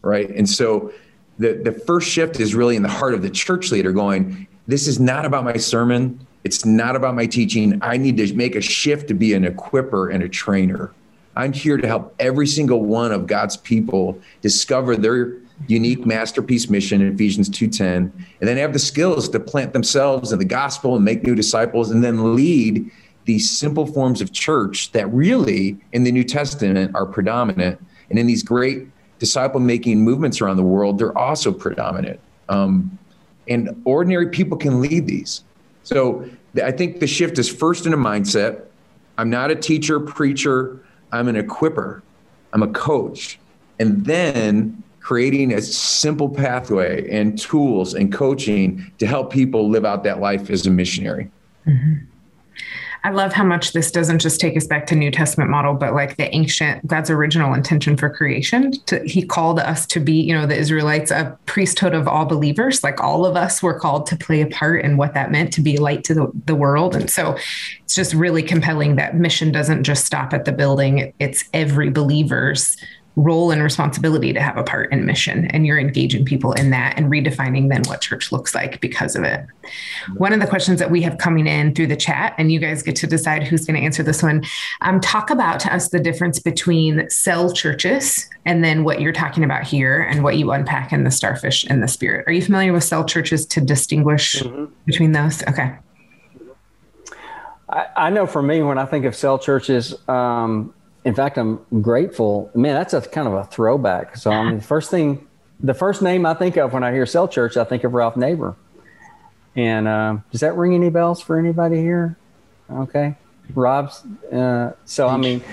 [0.00, 0.30] Right.
[0.30, 0.92] And so
[1.38, 4.86] the, the first shift is really in the heart of the church leader going, this
[4.86, 6.26] is not about my sermon.
[6.42, 7.78] It's not about my teaching.
[7.82, 10.92] I need to make a shift to be an equiper and a trainer.
[11.36, 17.00] I'm here to help every single one of God's people discover their unique masterpiece mission
[17.00, 21.04] in Ephesians 2:10 and then have the skills to plant themselves in the gospel and
[21.04, 22.90] make new disciples and then lead
[23.24, 28.26] these simple forms of church that really in the New Testament are predominant and in
[28.26, 28.86] these great
[29.18, 32.98] disciple making movements around the world they're also predominant um,
[33.48, 35.44] and ordinary people can lead these.
[35.82, 36.28] So
[36.62, 38.64] I think the shift is first in a mindset.
[39.18, 40.80] I'm not a teacher preacher.
[41.12, 42.02] I'm an equiper.
[42.52, 43.38] I'm a coach.
[43.78, 50.02] And then creating a simple pathway and tools and coaching to help people live out
[50.04, 51.30] that life as a missionary.
[51.66, 52.06] Mm-hmm.
[53.04, 55.92] I love how much this doesn't just take us back to New Testament model, but
[55.92, 58.72] like the ancient God's original intention for creation.
[58.86, 62.82] To, he called us to be, you know, the Israelites a priesthood of all believers.
[62.82, 65.60] Like all of us were called to play a part in what that meant to
[65.60, 66.96] be light to the, the world.
[66.96, 67.36] And so
[67.82, 71.12] it's just really compelling that mission doesn't just stop at the building.
[71.18, 72.78] It's every believer's
[73.16, 75.46] role and responsibility to have a part in mission.
[75.46, 79.22] And you're engaging people in that and redefining then what church looks like because of
[79.22, 79.46] it.
[80.16, 82.82] One of the questions that we have coming in through the chat and you guys
[82.82, 84.44] get to decide who's going to answer this one
[84.80, 89.44] um, talk about to us the difference between cell churches and then what you're talking
[89.44, 92.24] about here and what you unpack in the starfish and the spirit.
[92.26, 94.66] Are you familiar with cell churches to distinguish mm-hmm.
[94.86, 95.42] between those?
[95.44, 95.74] Okay.
[97.68, 100.74] I, I know for me when i think of cell churches um,
[101.04, 102.50] in fact, I'm grateful.
[102.54, 104.16] Man, that's a kind of a throwback.
[104.16, 105.26] So, I mean, the first thing,
[105.60, 108.16] the first name I think of when I hear Cell Church, I think of Ralph
[108.16, 108.56] Neighbour.
[109.54, 112.16] And uh, does that ring any bells for anybody here?
[112.70, 113.14] Okay,
[113.54, 114.02] Rob's.
[114.32, 115.44] Uh, so, I mean,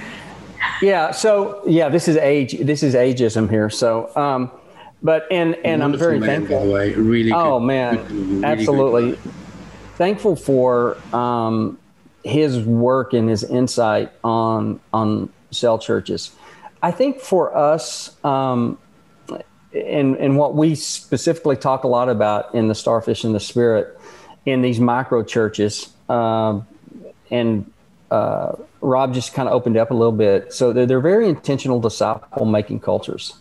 [0.82, 1.12] yeah.
[1.12, 2.58] So, yeah, this is age.
[2.60, 3.70] This is ageism here.
[3.70, 4.50] So, um,
[5.04, 6.60] but and and I'm very man, thankful.
[6.60, 7.32] By the way, really.
[7.34, 9.20] Oh good, man, really absolutely.
[9.98, 11.78] Thankful for um,
[12.24, 16.32] his work and his insight on on cell churches.
[16.82, 18.78] I think for us, um,
[19.74, 23.98] and, and what we specifically talk a lot about in the Starfish and the Spirit,
[24.46, 26.66] in these micro churches, um,
[27.30, 27.72] and
[28.10, 30.52] uh, Rob just kind of opened up a little bit.
[30.52, 33.34] So they're, they're very intentional disciple making cultures.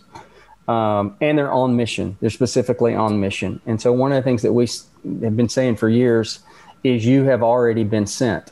[0.67, 2.17] Um, and they're on mission.
[2.21, 3.59] They're specifically on mission.
[3.65, 4.67] And so one of the things that we
[5.23, 6.39] have been saying for years
[6.83, 8.51] is you have already been sent.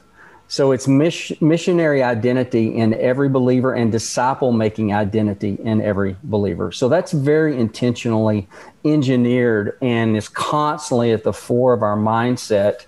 [0.52, 6.72] So it's missionary identity in every believer and disciple making identity in every believer.
[6.72, 8.48] So that's very intentionally
[8.84, 12.88] engineered and is constantly at the fore of our mindset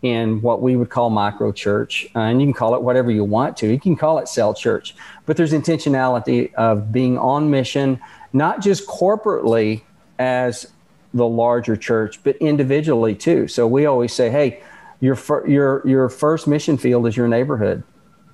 [0.00, 2.08] in what we would call micro church.
[2.16, 3.70] Uh, and you can call it whatever you want to.
[3.70, 4.94] You can call it cell church,
[5.26, 8.00] but there's intentionality of being on mission,
[8.32, 9.82] not just corporately
[10.18, 10.66] as
[11.12, 13.48] the larger church, but individually too.
[13.48, 14.62] So we always say, hey,
[15.02, 17.82] your fir- your your first mission field is your neighborhood.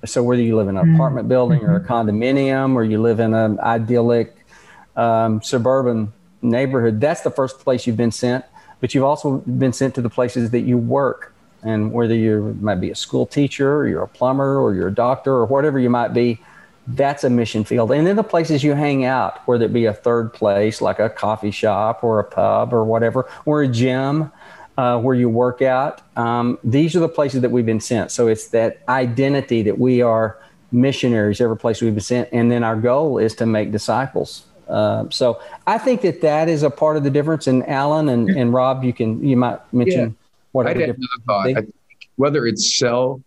[0.05, 0.95] So whether you live in an mm-hmm.
[0.95, 1.91] apartment building or a mm-hmm.
[1.91, 4.37] condominium, or you live in an idyllic
[4.95, 8.45] um, suburban neighborhood, that's the first place you've been sent.
[8.79, 12.79] But you've also been sent to the places that you work, and whether you might
[12.79, 15.89] be a school teacher, or you're a plumber, or you're a doctor, or whatever you
[15.89, 16.39] might be,
[16.87, 17.91] that's a mission field.
[17.91, 21.09] And then the places you hang out, whether it be a third place like a
[21.09, 24.31] coffee shop or a pub or whatever, or a gym
[24.79, 26.01] uh, where you work out.
[26.17, 28.11] Um, these are the places that we've been sent.
[28.11, 30.39] So it's that identity that we are
[30.71, 32.29] missionaries every place we've been sent.
[32.31, 34.45] And then our goal is to make disciples.
[34.69, 37.45] Uh, so I think that that is a part of the difference.
[37.47, 40.15] And Alan and, and Rob, you can you might mention yeah.
[40.53, 41.47] what I had another thought.
[41.47, 41.73] I think
[42.15, 43.21] whether it's cell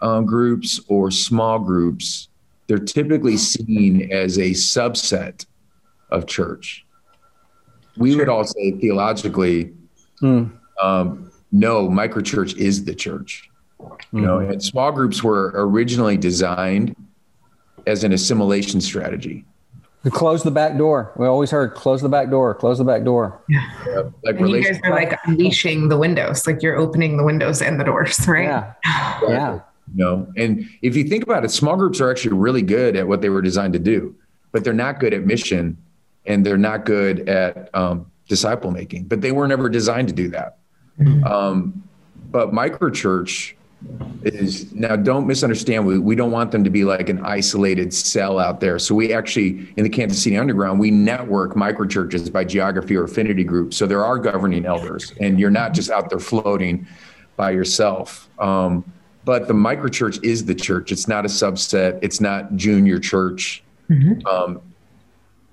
[0.00, 2.28] um, groups or small groups,
[2.68, 5.44] they're typically seen as a subset
[6.08, 6.86] of church.
[7.98, 8.20] We sure.
[8.20, 9.74] would all say theologically,
[10.22, 10.52] Mm.
[10.82, 13.50] Um, no, microchurch is the church.
[14.12, 14.50] You know, hmm.
[14.50, 16.96] and small groups were originally designed
[17.86, 19.44] as an assimilation strategy.
[20.10, 21.12] Close the back door.
[21.16, 23.40] We always heard close the back door, close the back door.
[23.48, 24.10] Yeah.
[24.22, 27.78] like and you guys are like unleashing the windows, like you're opening the windows and
[27.78, 28.44] the doors, right?
[28.44, 28.72] Yeah.
[28.84, 29.34] Exactly.
[29.34, 29.60] Yeah.
[29.94, 33.06] You know, and if you think about it, small groups are actually really good at
[33.06, 34.14] what they were designed to do,
[34.50, 35.76] but they're not good at mission
[36.26, 40.28] and they're not good at um, disciple making, but they were never designed to do
[40.28, 40.58] that.
[40.98, 41.24] Mm-hmm.
[41.24, 41.82] Um,
[42.30, 43.54] but microchurch
[44.22, 48.38] is now don't misunderstand we, we don't want them to be like an isolated cell
[48.38, 52.96] out there so we actually in the kansas city underground we network microchurches by geography
[52.96, 56.86] or affinity groups so there are governing elders and you're not just out there floating
[57.36, 58.84] by yourself um,
[59.24, 64.26] but the microchurch is the church it's not a subset it's not junior church mm-hmm.
[64.26, 64.62] um,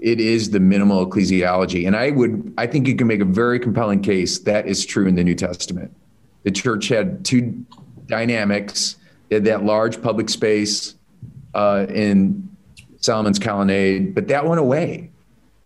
[0.01, 1.87] it is the minimal ecclesiology.
[1.87, 5.07] And I would, I think you can make a very compelling case that is true
[5.07, 5.95] in the New Testament.
[6.43, 7.65] The church had two
[8.07, 8.97] dynamics.
[9.31, 10.95] Had that large public space
[11.53, 12.49] uh, in
[12.97, 15.09] Solomon's colonnade, but that went away.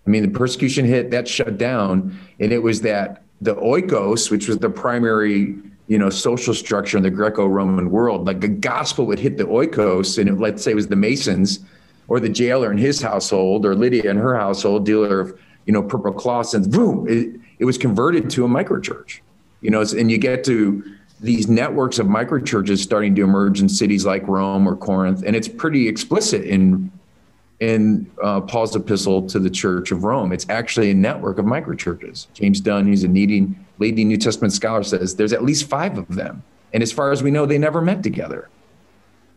[0.05, 4.47] I mean, the persecution hit, that shut down, and it was that the oikos, which
[4.47, 5.55] was the primary,
[5.87, 10.19] you know, social structure in the Greco-Roman world, like the gospel would hit the oikos,
[10.19, 11.61] and it, let's say it was the Masons,
[12.07, 15.81] or the jailer in his household, or Lydia in her household, dealer of, you know,
[15.81, 19.19] purple cloths, and boom, it, it was converted to a microchurch.
[19.61, 20.83] You know, and you get to
[21.21, 25.47] these networks of microchurches starting to emerge in cities like Rome or Corinth, and it's
[25.47, 26.91] pretty explicit in
[27.61, 30.33] in uh, Paul's epistle to the Church of Rome.
[30.33, 32.27] It's actually a network of microchurches.
[32.33, 36.07] James Dunn, who's a leading, leading New Testament scholar, says there's at least five of
[36.13, 36.43] them,
[36.73, 38.49] and as far as we know, they never met together.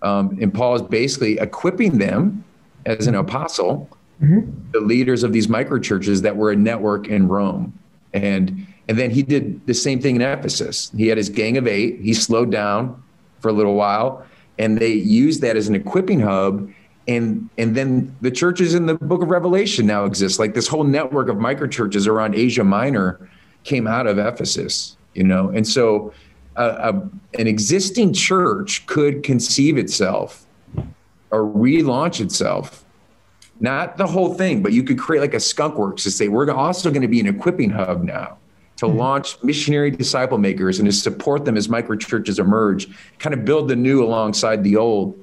[0.03, 2.45] Um, and Paul is basically equipping them
[2.89, 3.89] as an apostle,
[4.21, 4.51] mm-hmm.
[4.73, 7.79] the leaders of these microchurches that were a network in Rome,
[8.15, 10.91] and and then he did the same thing in Ephesus.
[10.97, 12.01] He had his gang of eight.
[12.01, 13.01] He slowed down
[13.41, 14.25] for a little while,
[14.59, 16.71] and they used that as an equipping hub.
[17.07, 20.39] And and then the churches in the Book of Revelation now exist.
[20.39, 23.29] Like this whole network of microchurches around Asia Minor
[23.65, 24.97] came out of Ephesus.
[25.15, 26.13] You know, and so
[26.57, 30.47] uh, a, an existing church could conceive itself
[31.31, 32.85] or relaunch itself
[33.61, 36.51] not the whole thing, but you could create like a skunk works to say, we're
[36.51, 38.39] also going to be an equipping hub now
[38.77, 38.99] to mm-hmm.
[38.99, 43.69] launch missionary disciple makers and to support them as micro churches emerge, kind of build
[43.69, 45.19] the new alongside the old.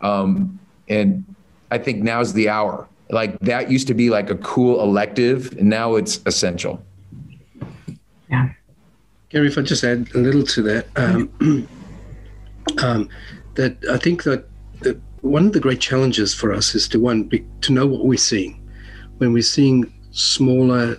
[0.00, 1.24] Um, and
[1.70, 2.88] I think now's the hour.
[3.10, 6.82] Like that used to be like a cool elective, and now it's essential.
[8.28, 8.50] Yeah.
[9.28, 11.68] Gary, if I just add a little to that, um,
[12.82, 13.08] um,
[13.54, 14.49] that I think that, that
[15.22, 18.18] one of the great challenges for us is to one be, to know what we're
[18.18, 18.56] seeing
[19.18, 20.98] when we're seeing smaller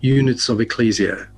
[0.00, 1.28] units of ecclesia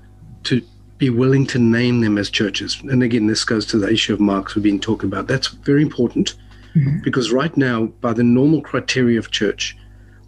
[0.44, 0.62] to
[0.98, 2.80] be willing to name them as churches.
[2.82, 5.26] And again, this goes to the issue of marks we've been talking about.
[5.26, 6.34] That's very important
[6.74, 7.00] mm-hmm.
[7.02, 9.76] because right now, by the normal criteria of church,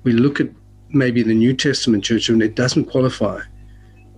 [0.03, 0.49] we look at
[0.91, 3.41] maybe the New Testament church and it doesn't qualify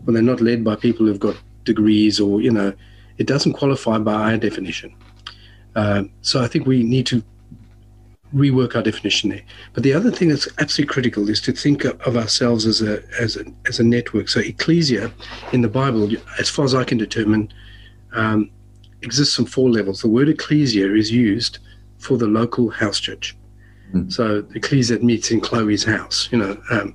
[0.05, 2.73] when they're not led by people who've got degrees or, you know,
[3.19, 4.95] it doesn't qualify by our definition.
[5.77, 7.23] Uh, so I think we need to
[8.35, 9.43] rework our definition there.
[9.73, 13.37] But the other thing that's absolutely critical is to think of ourselves as a as
[13.37, 14.29] a as a network.
[14.29, 15.13] So ecclesia
[15.53, 16.09] in the Bible,
[16.39, 17.53] as far as I can determine,
[18.13, 18.51] um,
[19.03, 20.03] exists on four levels.
[20.03, 21.59] The word ecclesia is used
[21.99, 23.37] for the local house church.
[23.93, 24.13] Mm.
[24.13, 26.95] So ecclesia meets in Chloe's house, you know, um,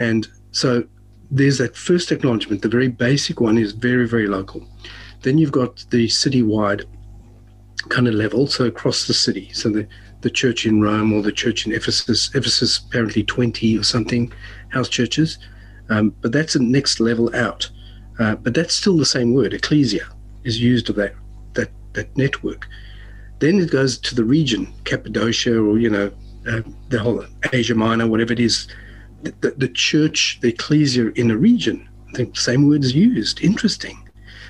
[0.00, 0.84] and so
[1.30, 2.62] there's that first acknowledgement.
[2.62, 4.66] The very basic one is very very local.
[5.22, 6.84] Then you've got the citywide
[7.88, 9.50] kind of level, so across the city.
[9.52, 9.86] So the
[10.22, 12.34] the church in Rome or the church in Ephesus.
[12.34, 14.32] Ephesus apparently 20 or something
[14.70, 15.38] house churches,
[15.90, 17.70] um, but that's a next level out.
[18.18, 19.52] Uh, but that's still the same word.
[19.52, 20.06] Ecclesia
[20.44, 21.14] is used of that
[21.54, 22.68] that that network.
[23.38, 26.12] Then it goes to the region, Cappadocia, or you know,
[26.48, 28.68] uh, the whole Asia Minor, whatever it is.
[29.22, 31.88] The, the, the, church, the ecclesia in a region.
[32.08, 33.40] I think the same word is used.
[33.40, 33.96] Interesting.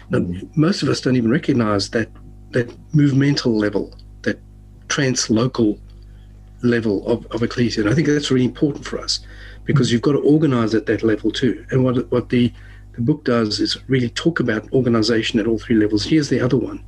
[0.09, 0.61] Now, mm-hmm.
[0.61, 2.09] most of us don't even recognize that
[2.53, 3.95] that movemental level
[4.93, 5.79] translocal
[6.63, 7.83] level of, of ecclesia.
[7.83, 9.21] And I think that's really important for us
[9.65, 11.65] because you've got to organize at that level too.
[11.71, 12.53] And what, what the,
[12.95, 16.05] the book does is really talk about organization at all three levels.
[16.05, 16.85] Here's the other one.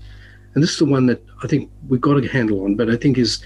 [0.55, 2.96] And this is the one that I think we've got to handle on, but I
[2.96, 3.44] think is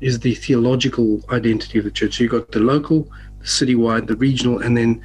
[0.00, 2.16] is the theological identity of the church.
[2.16, 3.08] So you've got the local,
[3.40, 5.02] the citywide, the regional, and then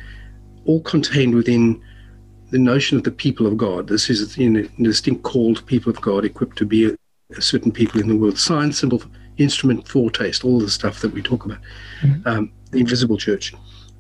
[0.66, 1.82] all contained within
[2.52, 3.88] the notion of the people of God.
[3.88, 6.96] This is you know, distinct called people of God, equipped to be
[7.42, 8.38] certain people in the world.
[8.38, 9.02] Sign, symbol,
[9.38, 11.60] instrument, foretaste, all the stuff that we talk about.
[12.02, 12.28] Mm-hmm.
[12.28, 13.54] Um, the invisible church.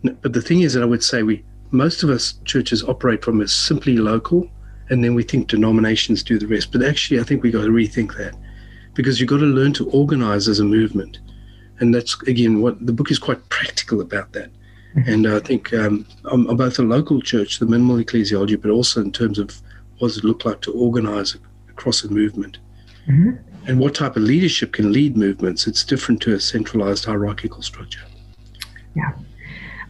[0.04, 3.42] But the thing is that I would say we most of us churches operate from
[3.42, 4.48] a simply local,
[4.90, 6.72] and then we think denominations do the rest.
[6.72, 8.36] But actually, I think we got to rethink that
[8.94, 11.20] because you've got to learn to organize as a movement,
[11.80, 14.52] and that's again what the book is quite practical about that.
[14.96, 15.10] Mm-hmm.
[15.12, 19.02] And I think um, on, on both the local church, the minimal ecclesiology, but also
[19.02, 19.60] in terms of
[19.98, 21.36] what does it look like to organize
[21.70, 22.60] across a movement.
[23.08, 23.32] Mm-hmm.
[23.68, 25.68] And what type of leadership can lead movements?
[25.68, 28.02] It's different to a centralized hierarchical structure.
[28.96, 29.12] Yeah.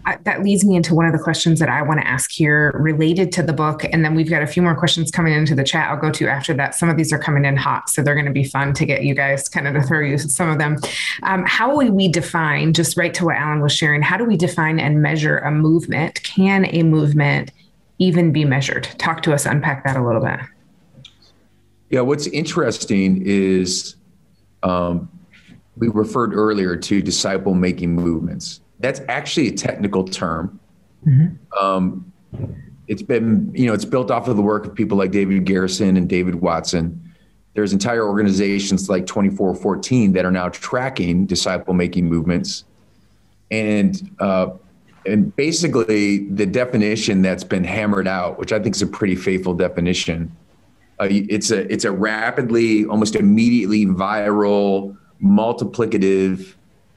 [0.05, 2.73] I, that leads me into one of the questions that I want to ask here
[2.77, 3.85] related to the book.
[3.85, 6.27] And then we've got a few more questions coming into the chat I'll go to
[6.27, 6.75] after that.
[6.75, 9.03] Some of these are coming in hot, so they're going to be fun to get
[9.03, 10.77] you guys kind of to throw you some of them.
[11.23, 14.35] Um, how will we define, just right to what Alan was sharing, how do we
[14.35, 16.21] define and measure a movement?
[16.23, 17.51] Can a movement
[17.97, 18.83] even be measured?
[18.97, 20.39] Talk to us, unpack that a little bit.
[21.93, 23.97] Yeah, what's interesting is
[24.63, 25.07] um,
[25.77, 28.61] we referred earlier to disciple making movements.
[28.79, 30.59] That's actually a technical term.
[31.05, 31.35] Mm-hmm.
[31.63, 32.11] Um,
[32.87, 35.95] it's been, you know, it's built off of the work of people like David Garrison
[35.95, 37.13] and David Watson.
[37.53, 42.63] There's entire organizations like 2414 that are now tracking disciple making movements.
[43.51, 44.49] And, uh,
[45.05, 49.53] and basically, the definition that's been hammered out, which I think is a pretty faithful
[49.53, 50.35] definition,
[51.09, 56.53] it's a it's a rapidly, almost immediately viral, multiplicative,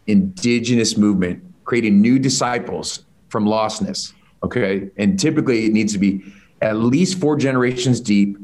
[0.06, 4.12] indigenous movement, creating new disciples from lostness.
[4.42, 4.90] Okay.
[4.96, 6.22] And typically it needs to be
[6.62, 8.38] at least four generations deep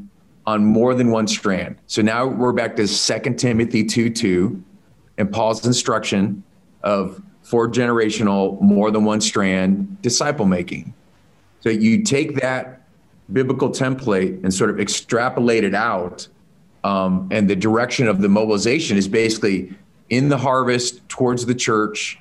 [0.47, 1.77] on more than one strand.
[1.87, 4.65] So now we're back to 2 Timothy 2 2
[5.19, 6.43] and Paul's instruction
[6.83, 10.95] of four generational, more than one strand disciple making.
[11.61, 12.82] So you take that
[13.33, 16.29] biblical template and sort of extrapolate it out.
[16.85, 19.73] Um, and the direction of the mobilization is basically
[20.11, 22.19] in the harvest towards the church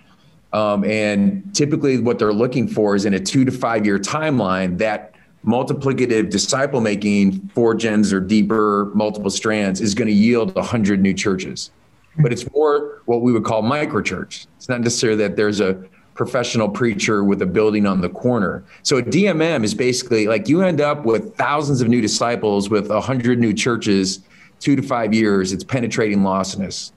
[0.53, 4.77] um, and typically, what they're looking for is in a two to five year timeline
[4.79, 11.01] that multiplicative disciple making, four gens or deeper, multiple strands, is going to yield 100
[11.01, 11.71] new churches.
[12.19, 14.45] But it's more what we would call microchurch.
[14.57, 15.81] It's not necessarily that there's a
[16.21, 18.63] professional preacher with a building on the corner.
[18.83, 22.91] So a DMM is basically like you end up with thousands of new disciples with
[22.91, 24.19] 100 new churches,
[24.59, 25.51] two to five years.
[25.51, 26.91] It's penetrating lostness.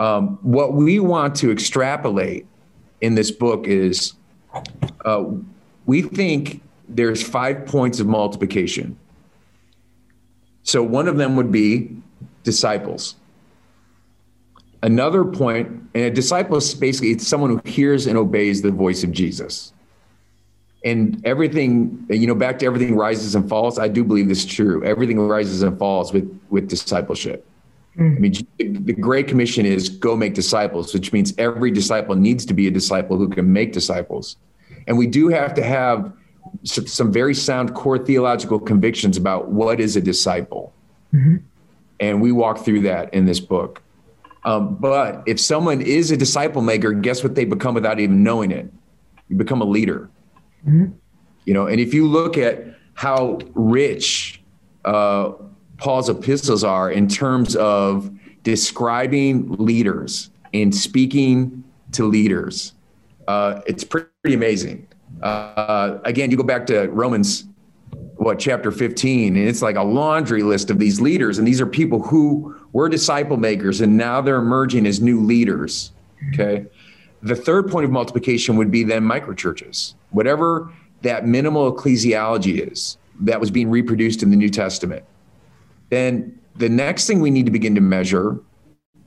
[0.00, 2.46] Um, what we want to extrapolate
[3.00, 4.14] in this book is
[5.04, 5.26] uh,
[5.86, 8.98] we think there's five points of multiplication.
[10.64, 11.96] So one of them would be
[12.42, 13.14] disciples.
[14.82, 19.02] Another point, and a disciple is basically it's someone who hears and obeys the voice
[19.02, 19.72] of Jesus.
[20.84, 23.78] And everything, you know, back to everything rises and falls.
[23.80, 24.84] I do believe this is true.
[24.84, 27.44] Everything rises and falls with with discipleship.
[27.98, 28.16] Mm.
[28.16, 32.54] I mean, the Great Commission is go make disciples, which means every disciple needs to
[32.54, 34.36] be a disciple who can make disciples.
[34.86, 36.12] And we do have to have
[36.64, 40.72] some very sound core theological convictions about what is a disciple.
[41.12, 41.38] Mm-hmm.
[42.00, 43.82] And we walk through that in this book.
[44.48, 48.50] Um, but if someone is a disciple maker, guess what they become without even knowing
[48.50, 48.72] it?
[49.28, 50.08] You become a leader.
[50.66, 50.86] Mm-hmm.
[51.44, 54.40] You know, and if you look at how rich
[54.86, 55.32] uh,
[55.76, 58.10] Paul's epistles are in terms of
[58.42, 62.72] describing leaders and speaking to leaders.
[63.26, 64.88] Uh, it's pretty amazing.
[65.20, 67.44] Uh, again, you go back to Romans,
[68.16, 71.38] what, chapter 15, and it's like a laundry list of these leaders.
[71.38, 75.92] And these are people who were disciple makers and now they're emerging as new leaders.
[76.32, 76.66] Okay.
[77.22, 83.40] The third point of multiplication would be then microchurches, whatever that minimal ecclesiology is that
[83.40, 85.04] was being reproduced in the New Testament
[85.90, 88.38] then the next thing we need to begin to measure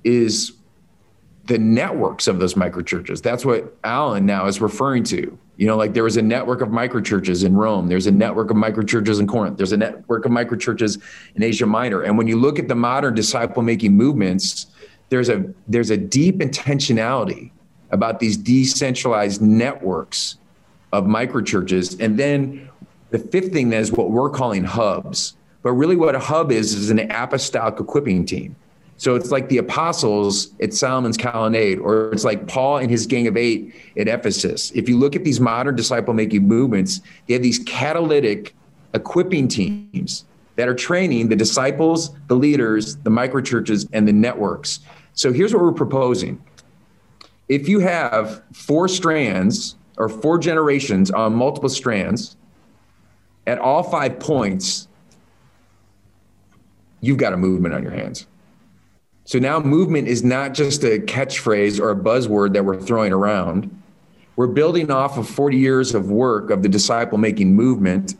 [0.03, 0.53] is
[1.45, 3.21] the networks of those microchurches.
[3.21, 5.37] That's what Alan now is referring to.
[5.61, 7.87] You know, like there was a network of microchurches in Rome.
[7.87, 9.57] There's a network of microchurches in Corinth.
[9.57, 10.99] There's a network of microchurches
[11.35, 12.01] in Asia Minor.
[12.01, 14.65] And when you look at the modern disciple making movements,
[15.09, 17.51] there's a there's a deep intentionality
[17.91, 20.39] about these decentralized networks
[20.93, 21.95] of microchurches.
[22.03, 22.67] And then
[23.11, 25.35] the fifth thing is what we're calling hubs.
[25.61, 28.55] But really, what a hub is is an apostolic equipping team.
[29.01, 33.25] So it's like the apostles at Solomon's Colonnade, or it's like Paul and his gang
[33.25, 34.69] of eight at Ephesus.
[34.75, 38.53] If you look at these modern disciple making movements, they have these catalytic
[38.93, 40.25] equipping teams
[40.55, 44.81] that are training the disciples, the leaders, the microchurches, and the networks.
[45.15, 46.39] So here's what we're proposing.
[47.49, 52.37] If you have four strands or four generations on multiple strands
[53.47, 54.87] at all five points,
[56.99, 58.27] you've got a movement on your hands.
[59.31, 63.81] So now movement is not just a catchphrase or a buzzword that we're throwing around.
[64.35, 68.15] We're building off of 40 years of work of the disciple making movement.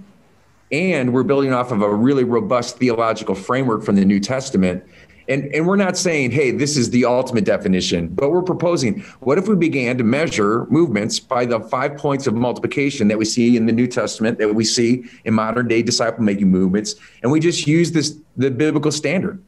[0.72, 4.86] And we're building off of a really robust theological framework from the New Testament
[5.28, 9.38] and, and we're not saying, hey, this is the ultimate definition, but we're proposing what
[9.38, 13.56] if we began to measure movements by the five points of multiplication that we see
[13.56, 17.40] in the New Testament, that we see in modern day disciple making movements, and we
[17.40, 19.42] just use this the biblical standard.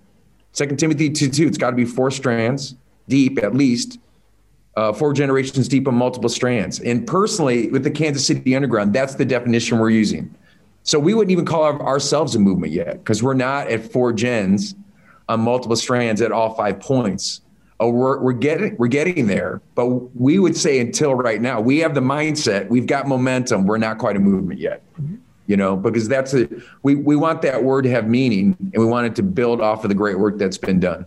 [0.53, 2.75] Second Timothy 2 2, it's got to be four strands
[3.09, 3.99] deep at least,
[4.75, 6.79] uh, four generations deep on multiple strands.
[6.79, 10.33] And personally, with the Kansas City Underground, that's the definition we're using.
[10.83, 14.75] So we wouldn't even call ourselves a movement yet because we're not at four gens
[15.29, 17.41] on multiple strands at all five points.
[17.79, 21.79] Oh, we're, we're getting we're getting there, but we would say until right now we
[21.79, 23.65] have the mindset, we've got momentum.
[23.65, 25.15] We're not quite a movement yet, mm-hmm.
[25.47, 26.47] You know, because that's a
[26.83, 29.83] we we want that word to have meaning, and we want it to build off
[29.83, 31.05] of the great work that's been done.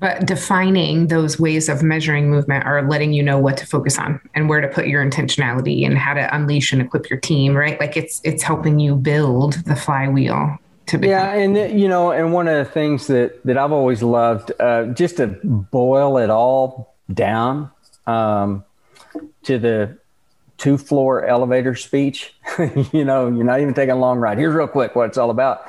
[0.00, 4.18] But defining those ways of measuring movement are letting you know what to focus on
[4.34, 7.78] and where to put your intentionality and how to unleash and equip your team, right?
[7.78, 11.10] Like it's it's helping you build the flywheel to become.
[11.10, 14.86] Yeah, and you know, and one of the things that that I've always loved, uh,
[14.86, 17.70] just to boil it all down
[18.06, 18.64] um,
[19.42, 19.98] to the
[20.60, 22.34] two floor elevator speech.
[22.92, 24.38] you know, you're not even taking a long ride.
[24.38, 25.62] Here's real quick what it's all about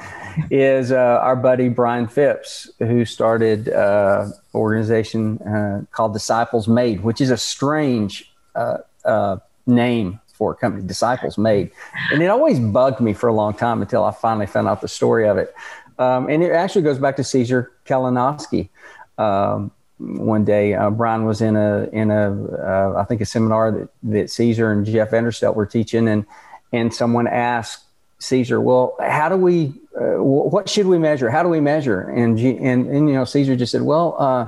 [0.49, 7.21] is uh, our buddy Brian Phipps, who started uh, organization uh, called Disciples Made, which
[7.21, 11.71] is a strange uh, uh, name for a company, Disciples Made.
[12.11, 14.87] And it always bugged me for a long time until I finally found out the
[14.87, 15.53] story of it.
[15.99, 18.69] Um, and it actually goes back to Caesar Kalinowski.
[19.17, 19.71] Um,
[20.01, 24.29] one day, uh, Brian was in a in a I think a seminar that, that
[24.31, 26.25] Caesar and Jeff Vanderstelt were teaching, and
[26.73, 27.83] and someone asked
[28.19, 31.29] Caesar, well, how do we uh, what should we measure?
[31.29, 32.01] How do we measure?
[32.01, 34.47] And, and, and you know, Caesar just said, well, uh,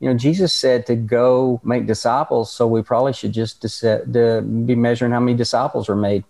[0.00, 4.74] you know, Jesus said to go make disciples, so we probably should just to be
[4.74, 6.24] measuring how many disciples are made.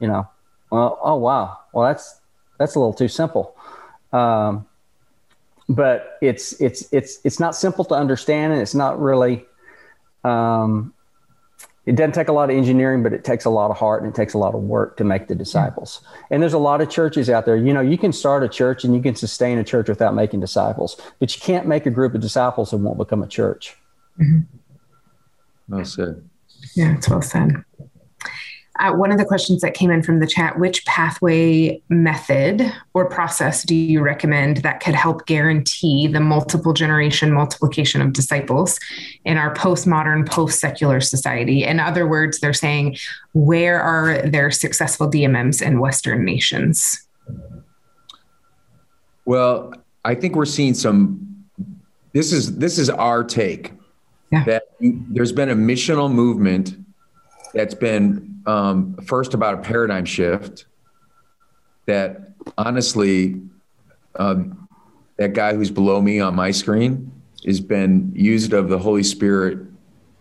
[0.00, 0.28] You know,
[0.70, 2.20] well, oh wow, well that's
[2.58, 3.54] that's a little too simple.
[4.12, 4.66] Um,
[5.68, 9.44] but it's it's it's it's not simple to understand, and it's not really
[10.24, 10.94] um,
[11.86, 14.12] it doesn't take a lot of engineering, but it takes a lot of heart and
[14.12, 16.00] it takes a lot of work to make the disciples.
[16.30, 17.56] And there's a lot of churches out there.
[17.56, 20.40] You know, you can start a church and you can sustain a church without making
[20.40, 23.76] disciples, but you can't make a group of disciples and won't become a church.
[24.18, 24.40] Mm-hmm.
[25.68, 26.28] Well said.
[26.74, 27.52] Yeah, it's well said.
[28.80, 33.08] Uh, one of the questions that came in from the chat which pathway method or
[33.08, 38.80] process do you recommend that could help guarantee the multiple generation multiplication of disciples
[39.24, 41.62] in our postmodern, post secular society?
[41.62, 42.96] In other words, they're saying,
[43.32, 47.00] where are there successful DMMs in Western nations?
[49.24, 49.72] Well,
[50.04, 51.20] I think we're seeing some.
[52.12, 53.72] This is this is our take
[54.30, 54.44] yeah.
[54.44, 56.76] that there's been a missional movement
[57.54, 60.66] that's been um, first about a paradigm shift
[61.86, 63.40] that honestly,
[64.16, 64.68] um,
[65.16, 67.10] that guy who's below me on my screen
[67.46, 69.58] has been used of the Holy Spirit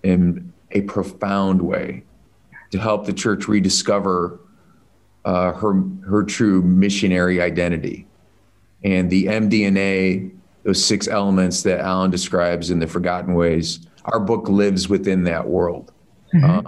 [0.03, 2.03] in a profound way
[2.71, 4.39] to help the church rediscover
[5.25, 8.05] uh, her her true missionary identity
[8.83, 10.31] and the MDNA,
[10.63, 13.79] those six elements that Alan describes in the Forgotten Ways.
[14.05, 15.91] Our book lives within that world.
[16.33, 16.43] Mm-hmm.
[16.43, 16.67] Um,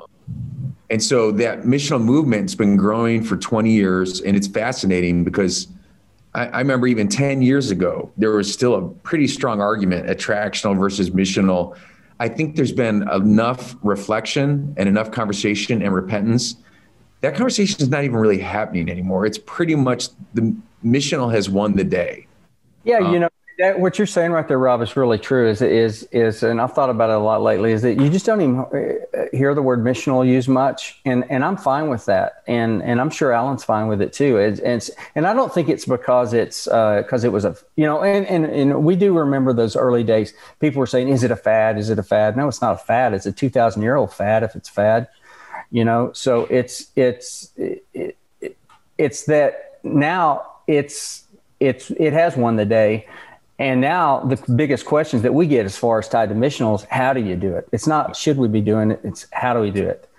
[0.89, 5.67] and so that missional movement's been growing for 20 years, and it's fascinating because
[6.35, 10.77] I, I, remember even 10 years ago, there was still a pretty strong argument attractional
[10.77, 11.75] versus missional.
[12.19, 16.55] I think there's been enough reflection and enough conversation and repentance.
[17.21, 19.25] That conversation is not even really happening anymore.
[19.25, 20.55] It's pretty much the
[20.85, 22.27] missional has won the day.
[22.83, 25.47] Yeah, um, you know, that, what you're saying right there, Rob, is really true.
[25.47, 27.71] Is is is, and I've thought about it a lot lately.
[27.71, 31.43] Is that you just don't even uh, hear the word missional used much, and and
[31.43, 34.37] I'm fine with that, and and I'm sure Alan's fine with it too.
[34.37, 37.85] It's, it's and I don't think it's because it's because uh, it was a you
[37.85, 40.33] know, and, and and we do remember those early days.
[40.59, 41.77] People were saying, "Is it a fad?
[41.77, 43.13] Is it a fad?" No, it's not a fad.
[43.13, 44.43] It's a 2,000 year old fad.
[44.43, 45.07] If it's fad,
[45.71, 48.17] you know, so it's it's it, it,
[48.97, 51.23] it's that now it's
[51.59, 53.07] it's it has won the day
[53.57, 57.13] and now the biggest questions that we get as far as tied to missionals, how
[57.13, 57.67] do you do it?
[57.71, 60.09] It's not should we be doing it, it's how do we do it?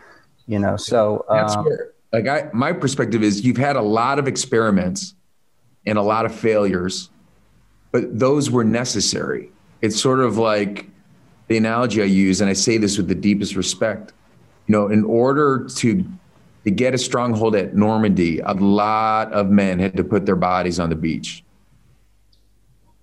[0.47, 4.18] You know, so that's um, where like I my perspective is you've had a lot
[4.18, 5.14] of experiments
[5.84, 7.11] and a lot of failures,
[7.93, 9.51] but those were necessary.
[9.82, 10.89] It's sort of like
[11.49, 14.12] the analogy I use, and I say this with the deepest respect.
[14.66, 16.05] You know, in order to
[16.64, 20.80] to get a stronghold at Normandy, a lot of men had to put their bodies
[20.80, 21.45] on the beach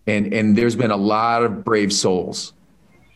[0.08, 2.54] and and there's been a lot of brave souls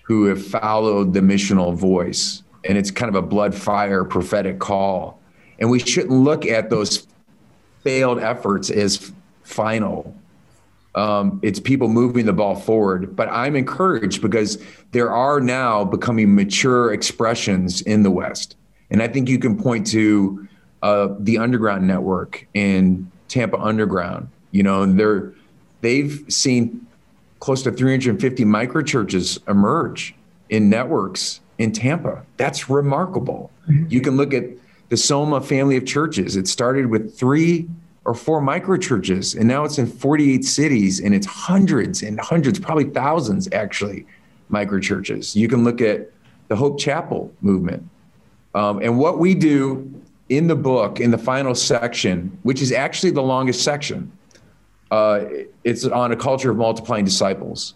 [0.07, 2.41] who have followed the missional voice.
[2.63, 5.19] And it's kind of a blood fire prophetic call.
[5.59, 7.05] And we shouldn't look at those
[7.83, 9.11] failed efforts as
[9.43, 10.15] final.
[10.95, 13.17] Um, it's people moving the ball forward.
[13.17, 14.63] But i'm encouraged because
[14.93, 18.55] there are now becoming mature expressions in the west.
[18.89, 20.47] And i think you can point to
[20.83, 24.29] uh, the underground network in tampa underground.
[24.51, 25.33] You know they're
[25.81, 26.87] they've seen
[27.39, 30.15] close to 350 microchurches emerge
[30.49, 32.25] in networks in Tampa.
[32.37, 33.51] That's remarkable.
[33.69, 33.85] Mm-hmm.
[33.89, 34.45] You can look at
[34.89, 36.35] the Soma family of churches.
[36.35, 37.67] It started with three
[38.05, 42.85] or four microchurches, and now it's in 48 cities, and it's hundreds and hundreds, probably
[42.85, 44.05] thousands actually,
[44.49, 45.35] microchurches.
[45.35, 46.09] You can look at
[46.47, 47.87] the Hope Chapel movement.
[48.55, 49.93] Um, and what we do
[50.29, 54.11] in the book, in the final section, which is actually the longest section,
[54.91, 55.25] uh,
[55.63, 57.75] it's on a culture of multiplying disciples.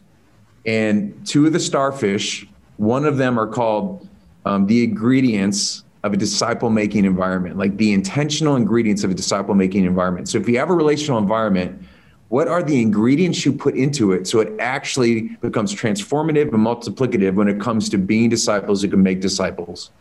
[0.66, 2.48] And two of the starfish,
[2.78, 4.08] one of them are called
[4.46, 9.54] um, the ingredients of a disciple making environment, like the intentional ingredients of a disciple
[9.54, 10.30] making environment.
[10.30, 11.84] So if you have a relational environment,
[12.30, 17.36] what are the ingredients you put into it so it actually becomes transformative and multiplicative
[17.36, 19.92] when it comes to being disciples who can make disciples?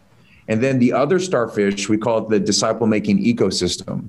[0.48, 4.08] And then the other starfish, we call it the disciple making ecosystem.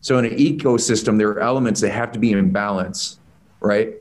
[0.00, 3.18] So in an ecosystem, there are elements that have to be in balance,
[3.60, 3.94] right?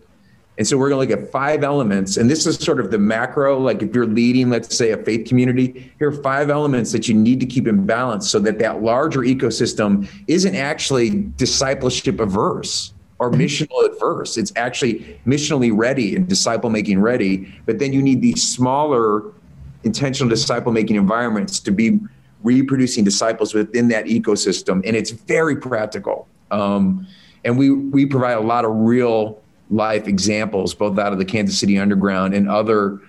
[0.58, 2.18] And so we're going to look at five elements.
[2.18, 5.28] And this is sort of the macro, like if you're leading, let's say, a faith
[5.28, 8.82] community, here are five elements that you need to keep in balance so that that
[8.84, 13.42] larger ecosystem isn't actually discipleship averse or mm-hmm.
[13.42, 14.36] missional adverse.
[14.36, 17.54] It's actually missionally ready and disciple making ready.
[17.66, 19.32] But then you need these smaller
[19.86, 22.00] intentional disciple making environments to be
[22.44, 24.82] reproducing disciples within that ecosystem.
[24.86, 26.28] And it's very practical.
[26.52, 27.08] Um,
[27.44, 31.58] and we, we provide a lot of real life examples, both out of the Kansas
[31.58, 33.00] City Underground and other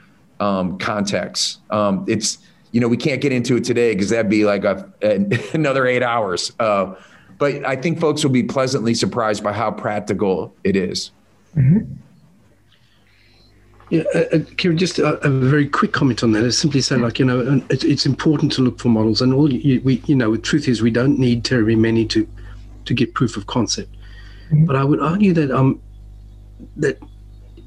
[0.41, 1.59] um, contexts.
[1.71, 2.39] Um, it's
[2.73, 4.91] you know we can't get into it today because that'd be like a,
[5.53, 6.53] another eight hours.
[6.59, 6.95] Uh,
[7.39, 11.11] but I think folks will be pleasantly surprised by how practical it is.
[11.57, 11.93] Mm-hmm.
[13.91, 16.45] Yeah, uh, uh Kieran, just a, a, very quick comment on that.
[16.45, 19.53] Is simply saying, like you know, it's, it's important to look for models, and all
[19.53, 22.27] you, we, you know, the truth is we don't need terribly many to
[22.85, 23.93] to get proof of concept.
[24.51, 24.65] Mm-hmm.
[24.65, 25.83] But I would argue that um,
[26.77, 26.99] that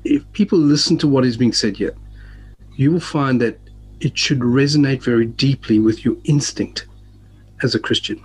[0.05, 1.93] if people listen to what is being said here,
[2.75, 3.59] you will find that
[3.99, 6.87] it should resonate very deeply with your instinct
[7.63, 8.23] as a Christian,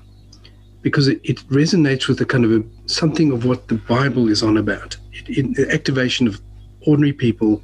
[0.83, 4.43] because it, it resonates with the kind of a, something of what the Bible is
[4.43, 4.97] on about.
[5.13, 6.41] It, it, the activation of
[6.87, 7.63] ordinary people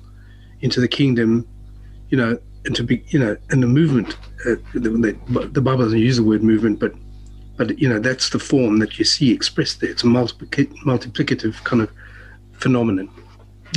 [0.65, 1.47] into the kingdom,
[2.09, 4.17] you know, and to be, you know, and the movement.
[4.47, 5.17] Uh, the,
[5.53, 6.93] the, Bible doesn't use the word movement, but
[7.57, 9.91] but you know that's the form that you see expressed there.
[9.91, 11.91] It's a multiplicative kind of
[12.53, 13.11] phenomenon.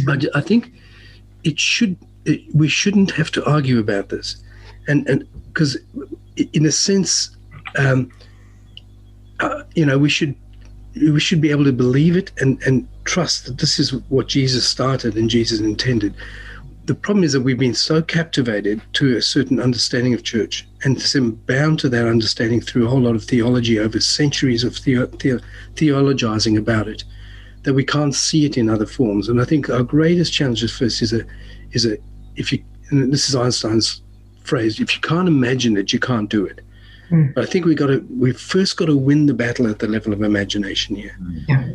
[0.07, 0.71] I, I, think
[1.43, 4.37] it should it, we shouldn't have to argue about this,
[4.87, 5.77] and and because
[6.53, 7.35] in a sense,
[7.77, 8.11] um,
[9.41, 10.35] uh, you know, we should
[10.95, 14.67] we should be able to believe it and and trust that this is what Jesus
[14.67, 16.13] started and Jesus intended.
[16.87, 21.45] The problem is that we've been so captivated to a certain understanding of church and
[21.45, 25.41] bound to that understanding through a whole lot of theology over centuries of the, the,
[25.75, 27.03] theologizing about it
[27.63, 29.27] that we can't see it in other forms.
[29.27, 31.25] And I think our greatest challenge at first is a
[31.73, 31.97] is a
[32.37, 34.01] if you and this is Einstein's
[34.39, 36.61] phrase, if you can't imagine it, you can't do it.
[37.09, 37.33] Mm.
[37.33, 39.87] But I think we've got to we've first got to win the battle at the
[39.89, 41.17] level of imagination here.
[41.49, 41.69] Yeah.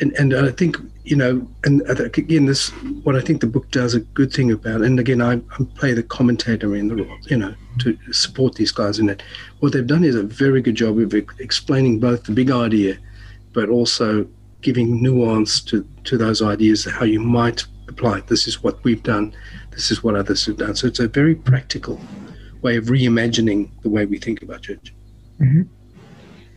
[0.00, 2.70] And and I think you know, and again, this
[3.04, 4.82] what I think the book does a good thing about.
[4.82, 8.72] And again, I, I play the commentator in the role, you know, to support these
[8.72, 9.22] guys in it.
[9.60, 12.98] What they've done is a very good job of explaining both the big idea,
[13.52, 14.26] but also
[14.62, 18.26] giving nuance to, to those ideas, how you might apply it.
[18.26, 19.32] This is what we've done,
[19.70, 20.74] this is what others have done.
[20.74, 22.00] So it's a very practical
[22.62, 24.92] way of reimagining the way we think about church.
[25.40, 25.62] Mm-hmm.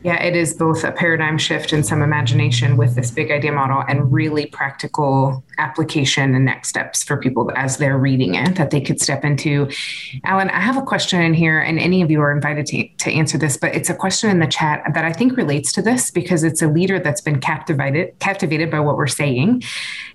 [0.02, 3.84] Yeah, it is both a paradigm shift and some imagination with this big idea model
[3.86, 8.80] and really practical application and next steps for people as they're reading it that they
[8.80, 9.70] could step into.
[10.24, 13.12] Alan, I have a question in here, and any of you are invited to, to
[13.12, 16.12] answer this, but it's a question in the chat that I think relates to this
[16.12, 19.64] because it's a leader that's been captivated captivated by what we're saying.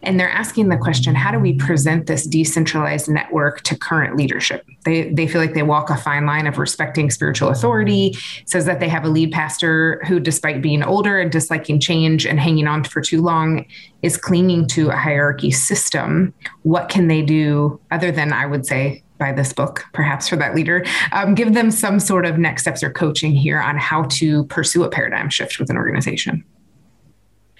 [0.03, 4.65] And they're asking the question, how do we present this decentralized network to current leadership?
[4.87, 8.17] They, they feel like they walk a fine line of respecting spiritual authority,
[8.47, 9.74] says that they have a lead pastor
[10.07, 13.65] who, despite being older and disliking change and hanging on for too long,
[14.03, 16.33] is clinging to a hierarchy system.
[16.63, 20.55] What can they do other than, I would say, buy this book, perhaps for that
[20.55, 20.85] leader?
[21.13, 24.85] Um, give them some sort of next steps or coaching here on how to pursue
[24.85, 26.45] a paradigm shift with an organization.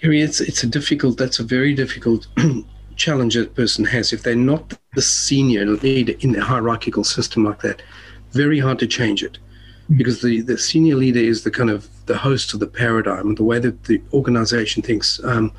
[0.01, 1.17] Harry, it's it's a difficult.
[1.17, 2.27] That's a very difficult
[2.95, 7.61] challenge that person has if they're not the senior leader in a hierarchical system like
[7.61, 7.81] that.
[8.31, 9.39] Very hard to change it
[9.95, 13.37] because the, the senior leader is the kind of the host of the paradigm, and
[13.37, 15.23] the way that the organization thinks.
[15.23, 15.51] Um,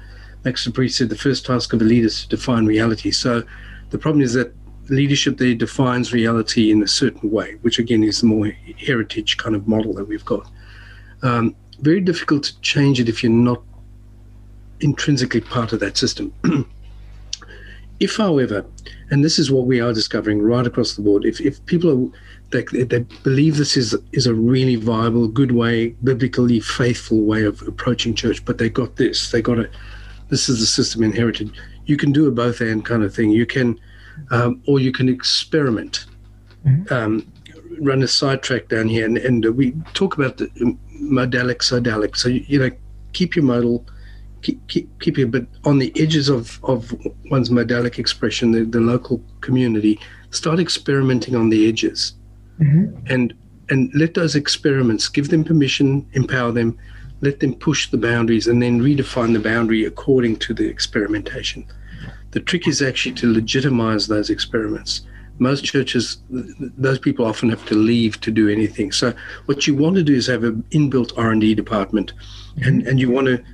[0.45, 3.11] Max De Pree said the first task of a leader is to define reality.
[3.11, 3.43] So
[3.91, 4.55] the problem is that
[4.89, 9.57] leadership there defines reality in a certain way, which again is the more heritage kind
[9.57, 10.49] of model that we've got.
[11.23, 13.63] Um, very difficult to change it if you're not
[14.81, 16.33] intrinsically part of that system.
[18.01, 18.65] if, however,
[19.11, 22.19] and this is what we are discovering right across the board, if, if people are
[22.51, 27.63] they, they believe this is is a really viable, good way, biblically faithful way of
[27.63, 28.45] approaching church.
[28.45, 29.31] But they got this.
[29.31, 29.71] They got it.
[30.29, 31.53] This is the system inherited.
[31.87, 33.31] You can do a both and kind of thing.
[33.31, 33.79] You can,
[34.31, 36.07] um, or you can experiment.
[36.67, 36.93] Mm-hmm.
[36.93, 37.33] Um,
[37.81, 40.47] run a sidetrack down here, and, and we talk about the
[41.01, 42.17] modalic, sodalic.
[42.17, 42.71] So you know,
[43.13, 43.85] keep your modal,
[44.43, 46.95] keep, keep, keep it, but on the edges of, of
[47.31, 49.99] one's modalic expression, the, the local community,
[50.31, 52.15] start experimenting on the edges.
[52.61, 53.07] Mm-hmm.
[53.07, 53.35] And
[53.69, 56.79] and let those experiments give them permission, empower them,
[57.21, 61.67] let them push the boundaries, and then redefine the boundary according to the experimentation.
[62.31, 65.03] The trick is actually to legitimize those experiments.
[65.39, 68.93] Most churches, those people often have to leave to do anything.
[68.93, 69.13] So
[69.47, 72.13] what you want to do is have an inbuilt R&D department,
[72.63, 73.45] and, and you want to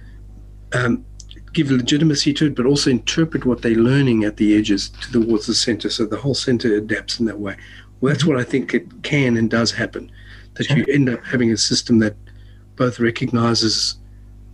[0.75, 1.05] um,
[1.53, 5.55] give legitimacy to it, but also interpret what they're learning at the edges towards the
[5.55, 5.91] center.
[5.91, 7.57] So the whole center adapts in that way.
[8.03, 10.11] Well, that's what I think it can and does happen.
[10.55, 10.79] That sure.
[10.79, 12.17] you end up having a system that
[12.75, 13.97] both recognizes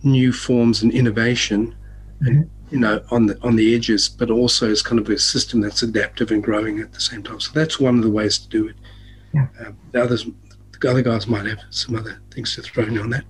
[0.03, 1.75] new forms and innovation,
[2.21, 2.43] mm-hmm.
[2.69, 5.81] you know, on the on the edges, but also is kind of a system that's
[5.81, 7.39] adaptive and growing at the same time.
[7.39, 8.75] So that's one of the ways to do it.
[9.33, 9.47] Yeah.
[9.59, 10.27] Uh, the others,
[10.79, 13.25] the other guys might have some other things to throw in on that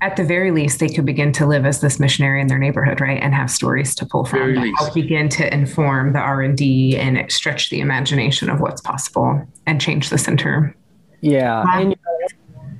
[0.00, 3.00] at the very least, they could begin to live as this missionary in their neighborhood,
[3.00, 6.56] right, and have stories to pull from that help begin to inform the R and
[6.56, 10.74] D and stretch the imagination of what's possible and change the center.
[11.20, 11.96] Yeah, and,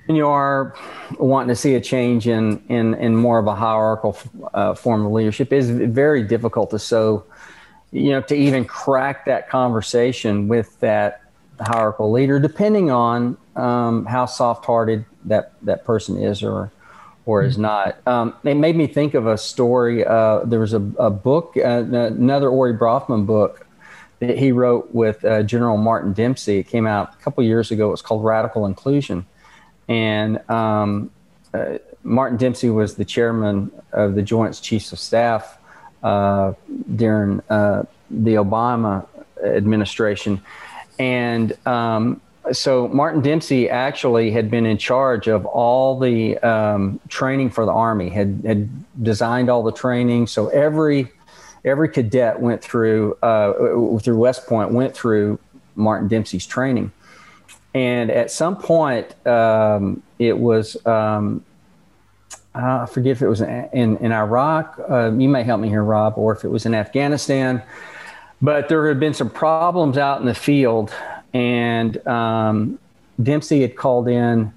[0.08, 0.74] and, you are
[1.18, 4.18] wanting to see a change in in in more of a hierarchical
[4.54, 5.52] uh, form of leadership.
[5.52, 7.24] Is very difficult to so
[7.92, 11.22] you know to even crack that conversation with that
[11.60, 16.70] hierarchical leader, depending on um, how soft-hearted that that person is or
[17.26, 17.62] or is mm-hmm.
[17.62, 17.98] not.
[18.06, 20.04] Um, it made me think of a story.
[20.04, 23.66] Uh, there was a, a book, uh, another Ori Brafman book
[24.20, 26.58] that he wrote with uh, General Martin Dempsey.
[26.58, 27.88] It came out a couple years ago.
[27.88, 29.26] It was called Radical Inclusion,
[29.88, 31.10] and um,
[31.52, 35.58] uh, Martin Dempsey was the chairman of the Joint Chiefs of Staff
[36.02, 36.52] uh,
[36.94, 39.06] during uh, the Obama
[39.42, 40.40] administration,
[40.98, 42.20] and um,
[42.52, 47.72] so Martin Dempsey actually had been in charge of all the um, training for the
[47.72, 50.26] Army, had, had designed all the training.
[50.26, 51.12] So every
[51.64, 55.38] every cadet went through uh, through West Point went through
[55.74, 56.92] Martin Dempsey's training,
[57.74, 61.44] and at some point um, it was um,
[62.54, 64.78] I forget if it was in in Iraq.
[64.88, 67.62] Uh, you may help me here, Rob, or if it was in Afghanistan.
[68.42, 70.92] But there had been some problems out in the field
[71.36, 72.78] and um,
[73.22, 74.54] Dempsey had called in,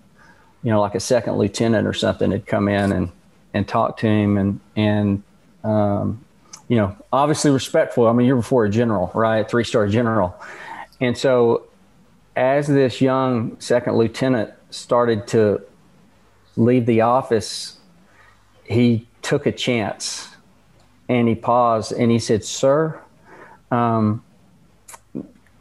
[0.63, 3.11] you know, like a second lieutenant or something had come in and
[3.53, 5.23] and talked to him and and
[5.65, 6.23] um,
[6.69, 8.07] you know, obviously respectful.
[8.07, 9.49] I mean, you're before a general, right?
[9.49, 10.33] Three star general,
[11.01, 11.65] and so
[12.37, 15.61] as this young second lieutenant started to
[16.55, 17.77] leave the office,
[18.63, 20.29] he took a chance
[21.09, 23.01] and he paused and he said, "Sir."
[23.69, 24.23] Um,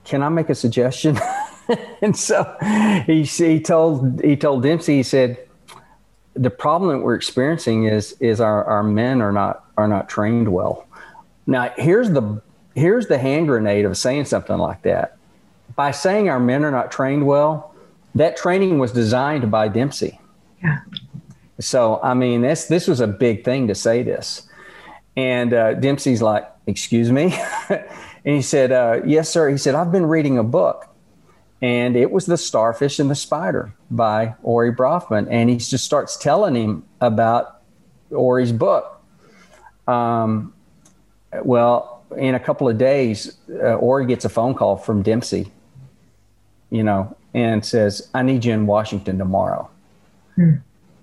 [0.08, 1.18] can I make a suggestion?
[2.02, 2.56] and so
[3.06, 5.36] he, he told he told Dempsey, he said,
[6.34, 10.52] the problem that we're experiencing is is our, our men are not are not trained
[10.52, 10.86] well.
[11.46, 12.40] Now here's the
[12.74, 15.16] here's the hand grenade of saying something like that.
[15.76, 17.74] By saying our men are not trained well,
[18.14, 20.20] that training was designed by Dempsey.
[20.62, 20.78] Yeah.
[21.60, 24.48] So I mean, this this was a big thing to say this,
[25.16, 27.36] and uh, Dempsey's like, "Excuse me,"
[28.24, 29.48] And he said, uh, Yes, sir.
[29.48, 30.88] He said, I've been reading a book.
[31.60, 35.26] And it was The Starfish and the Spider by Ori Brafman.
[35.30, 37.62] And he just starts telling him about
[38.10, 39.00] Ori's book.
[39.88, 40.52] Um,
[41.42, 45.50] well, in a couple of days, uh, Ori gets a phone call from Dempsey,
[46.70, 49.68] you know, and says, I need you in Washington tomorrow.
[50.36, 50.54] Hmm.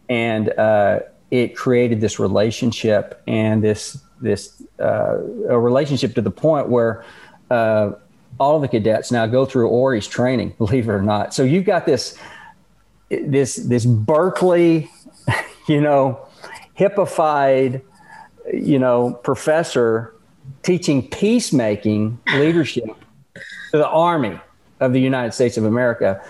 [0.09, 0.99] And uh,
[1.31, 5.17] it created this relationship and this this uh,
[5.49, 7.05] a relationship to the point where
[7.49, 7.91] uh,
[8.39, 11.33] all of the cadets now go through Ori's training, believe it or not.
[11.33, 12.17] So you've got this
[13.09, 14.89] this this Berkeley,
[15.69, 16.27] you know,
[16.77, 17.81] hippified,
[18.53, 20.13] you know, professor
[20.63, 22.89] teaching peacemaking leadership
[23.71, 24.39] to the Army
[24.79, 26.21] of the United States of America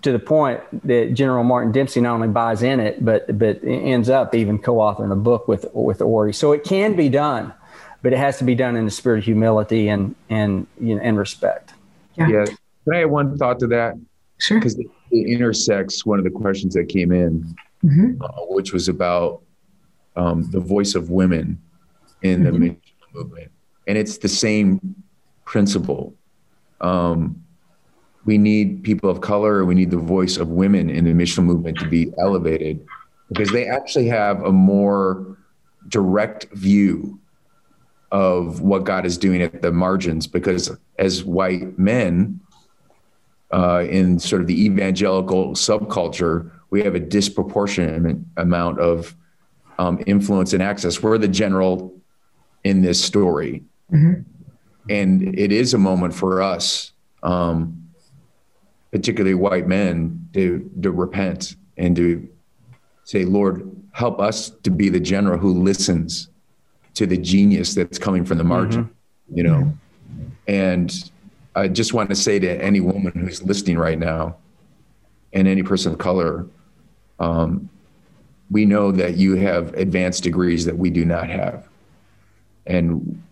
[0.00, 4.08] to the point that General Martin Dempsey not only buys in it, but but ends
[4.08, 6.32] up even co-authoring a book with with Ori.
[6.32, 7.52] So it can be done,
[8.00, 11.02] but it has to be done in the spirit of humility and and you know,
[11.02, 11.74] and respect.
[12.16, 12.28] Yeah.
[12.28, 12.44] yeah.
[12.46, 13.94] Can I add one thought to that?
[14.38, 14.58] Sure.
[14.58, 18.20] Because it, it, intersects one of the questions that came in, mm-hmm.
[18.20, 19.42] uh, which was about
[20.16, 21.60] um, the voice of women
[22.22, 22.52] in mm-hmm.
[22.52, 22.76] the
[23.14, 23.50] movement,
[23.86, 24.80] and it's the same
[25.44, 26.14] principle.
[26.80, 27.44] Um,
[28.24, 31.78] we need people of color, we need the voice of women in the missional movement
[31.78, 32.86] to be elevated
[33.28, 35.36] because they actually have a more
[35.88, 37.18] direct view
[38.12, 40.26] of what God is doing at the margins.
[40.26, 42.40] Because as white men
[43.52, 49.16] uh, in sort of the evangelical subculture, we have a disproportionate amount of
[49.78, 51.02] um, influence and access.
[51.02, 51.94] We're the general
[52.64, 53.64] in this story.
[53.90, 54.22] Mm-hmm.
[54.88, 56.92] And it is a moment for us,
[57.22, 57.81] um,
[58.92, 62.28] particularly white men, to, to repent and to
[63.04, 66.28] say, Lord, help us to be the general who listens
[66.94, 69.36] to the genius that's coming from the margin, mm-hmm.
[69.36, 69.72] you know?
[70.46, 71.10] And
[71.54, 74.36] I just want to say to any woman who's listening right now
[75.32, 76.46] and any person of color,
[77.18, 77.70] um,
[78.50, 81.66] we know that you have advanced degrees that we do not have.
[82.66, 83.22] And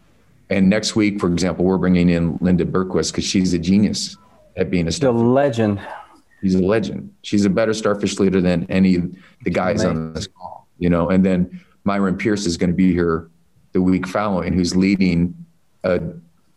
[0.48, 4.16] and next week, for example, we're bringing in Linda Bergquist because she's a genius
[4.60, 5.20] at being a starfish.
[5.20, 5.80] legend.
[6.42, 7.12] She's a legend.
[7.22, 11.10] She's a better starfish leader than any of the guys on this call, you know.
[11.10, 13.28] And then Myron Pierce is going to be here
[13.72, 15.34] the week following, who's leading
[15.84, 16.00] a,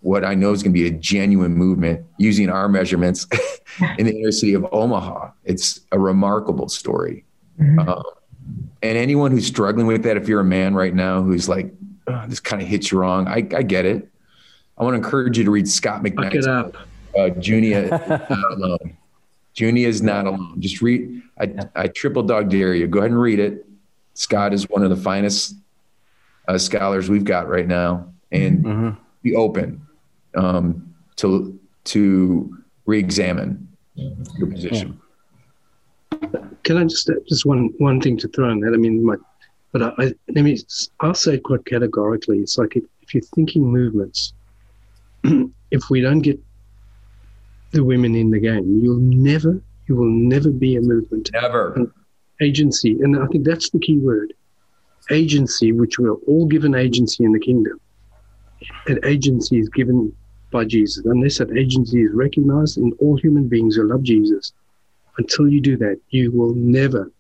[0.02, 3.28] what I know is going to be a genuine movement using our measurements
[3.98, 5.32] in the inner city of Omaha.
[5.44, 7.26] It's a remarkable story.
[7.60, 7.88] Mm-hmm.
[7.88, 8.04] Um,
[8.82, 11.74] and anyone who's struggling with that, if you're a man right now who's like,
[12.08, 14.10] oh, this kind of hits you wrong, I, I, get it.
[14.78, 16.76] I want to encourage you to read Scot McKnight's up.
[17.18, 17.90] Uh, Junia
[18.30, 18.98] not alone.
[19.54, 20.60] Junia is not alone.
[20.60, 21.22] Just read.
[21.40, 22.88] I, I triple dog dare you.
[22.88, 23.66] Go ahead and read it.
[24.16, 25.56] Scot is one of the finest
[26.48, 28.90] uh, scholars we've got right now, and mm-hmm.
[29.22, 29.86] be open
[30.36, 35.00] um, to to re-examine your position.
[36.64, 38.74] Can I just just one one thing to throw in that?
[38.74, 39.16] I mean, my,
[39.72, 40.58] but I, I let me
[41.00, 42.40] I'll say it quite categorically.
[42.40, 44.34] It's like if, if you're thinking movements,
[45.24, 46.40] if we don't get
[47.74, 51.30] the women in the game, you'll never you will never be a movement.
[51.34, 51.74] Never.
[51.74, 51.92] An
[52.42, 54.34] agency, and I think that's the key word.
[55.12, 57.80] Agency, which we're all given agency in the kingdom.
[58.88, 60.16] An agency is given
[60.52, 61.04] by Jesus.
[61.06, 64.54] Unless that agency is recognized in all human beings who love Jesus,
[65.18, 67.12] until you do that, you will never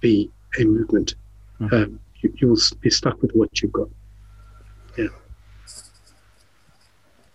[0.00, 0.30] be
[0.60, 1.14] a movement.
[1.60, 1.74] Mm-hmm.
[1.74, 3.88] Um, you, you will be stuck with what you've got.
[4.98, 5.06] Yeah.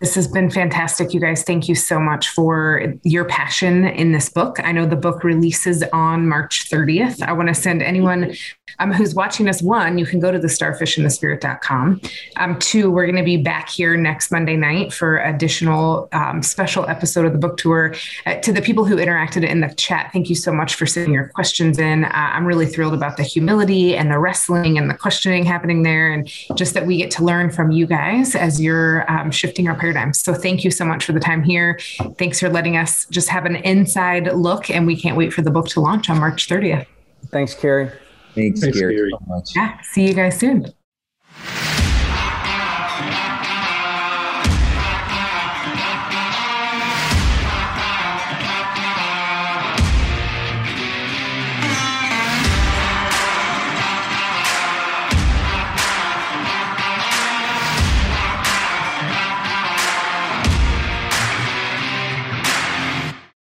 [0.02, 1.44] This has been fantastic, you guys.
[1.44, 4.58] Thank you so much for your passion in this book.
[4.64, 7.22] I know the book releases on March 30th.
[7.22, 8.34] I want to send anyone
[8.80, 12.02] um, who's watching us one, you can go to the starfishandthespirit.com.
[12.38, 16.88] Um, two, we're going to be back here next Monday night for additional um, special
[16.88, 17.94] episode of the book tour.
[18.26, 21.14] Uh, to the people who interacted in the chat, thank you so much for sending
[21.14, 22.06] your questions in.
[22.06, 26.12] Uh, I'm really thrilled about the humility and the wrestling and the questioning happening there,
[26.12, 29.76] and just that we get to learn from you guys as you're um, shifting our
[29.92, 30.22] paradigms.
[30.22, 31.80] So thank you so much for the time here.
[32.18, 35.52] Thanks for letting us just have an inside look, and we can't wait for the
[35.52, 36.86] book to launch on March 30th.
[37.28, 37.92] Thanks, Carrie.
[38.36, 39.12] Thanks, Thanks Carrie.
[39.12, 40.74] So yeah, see you guys soon.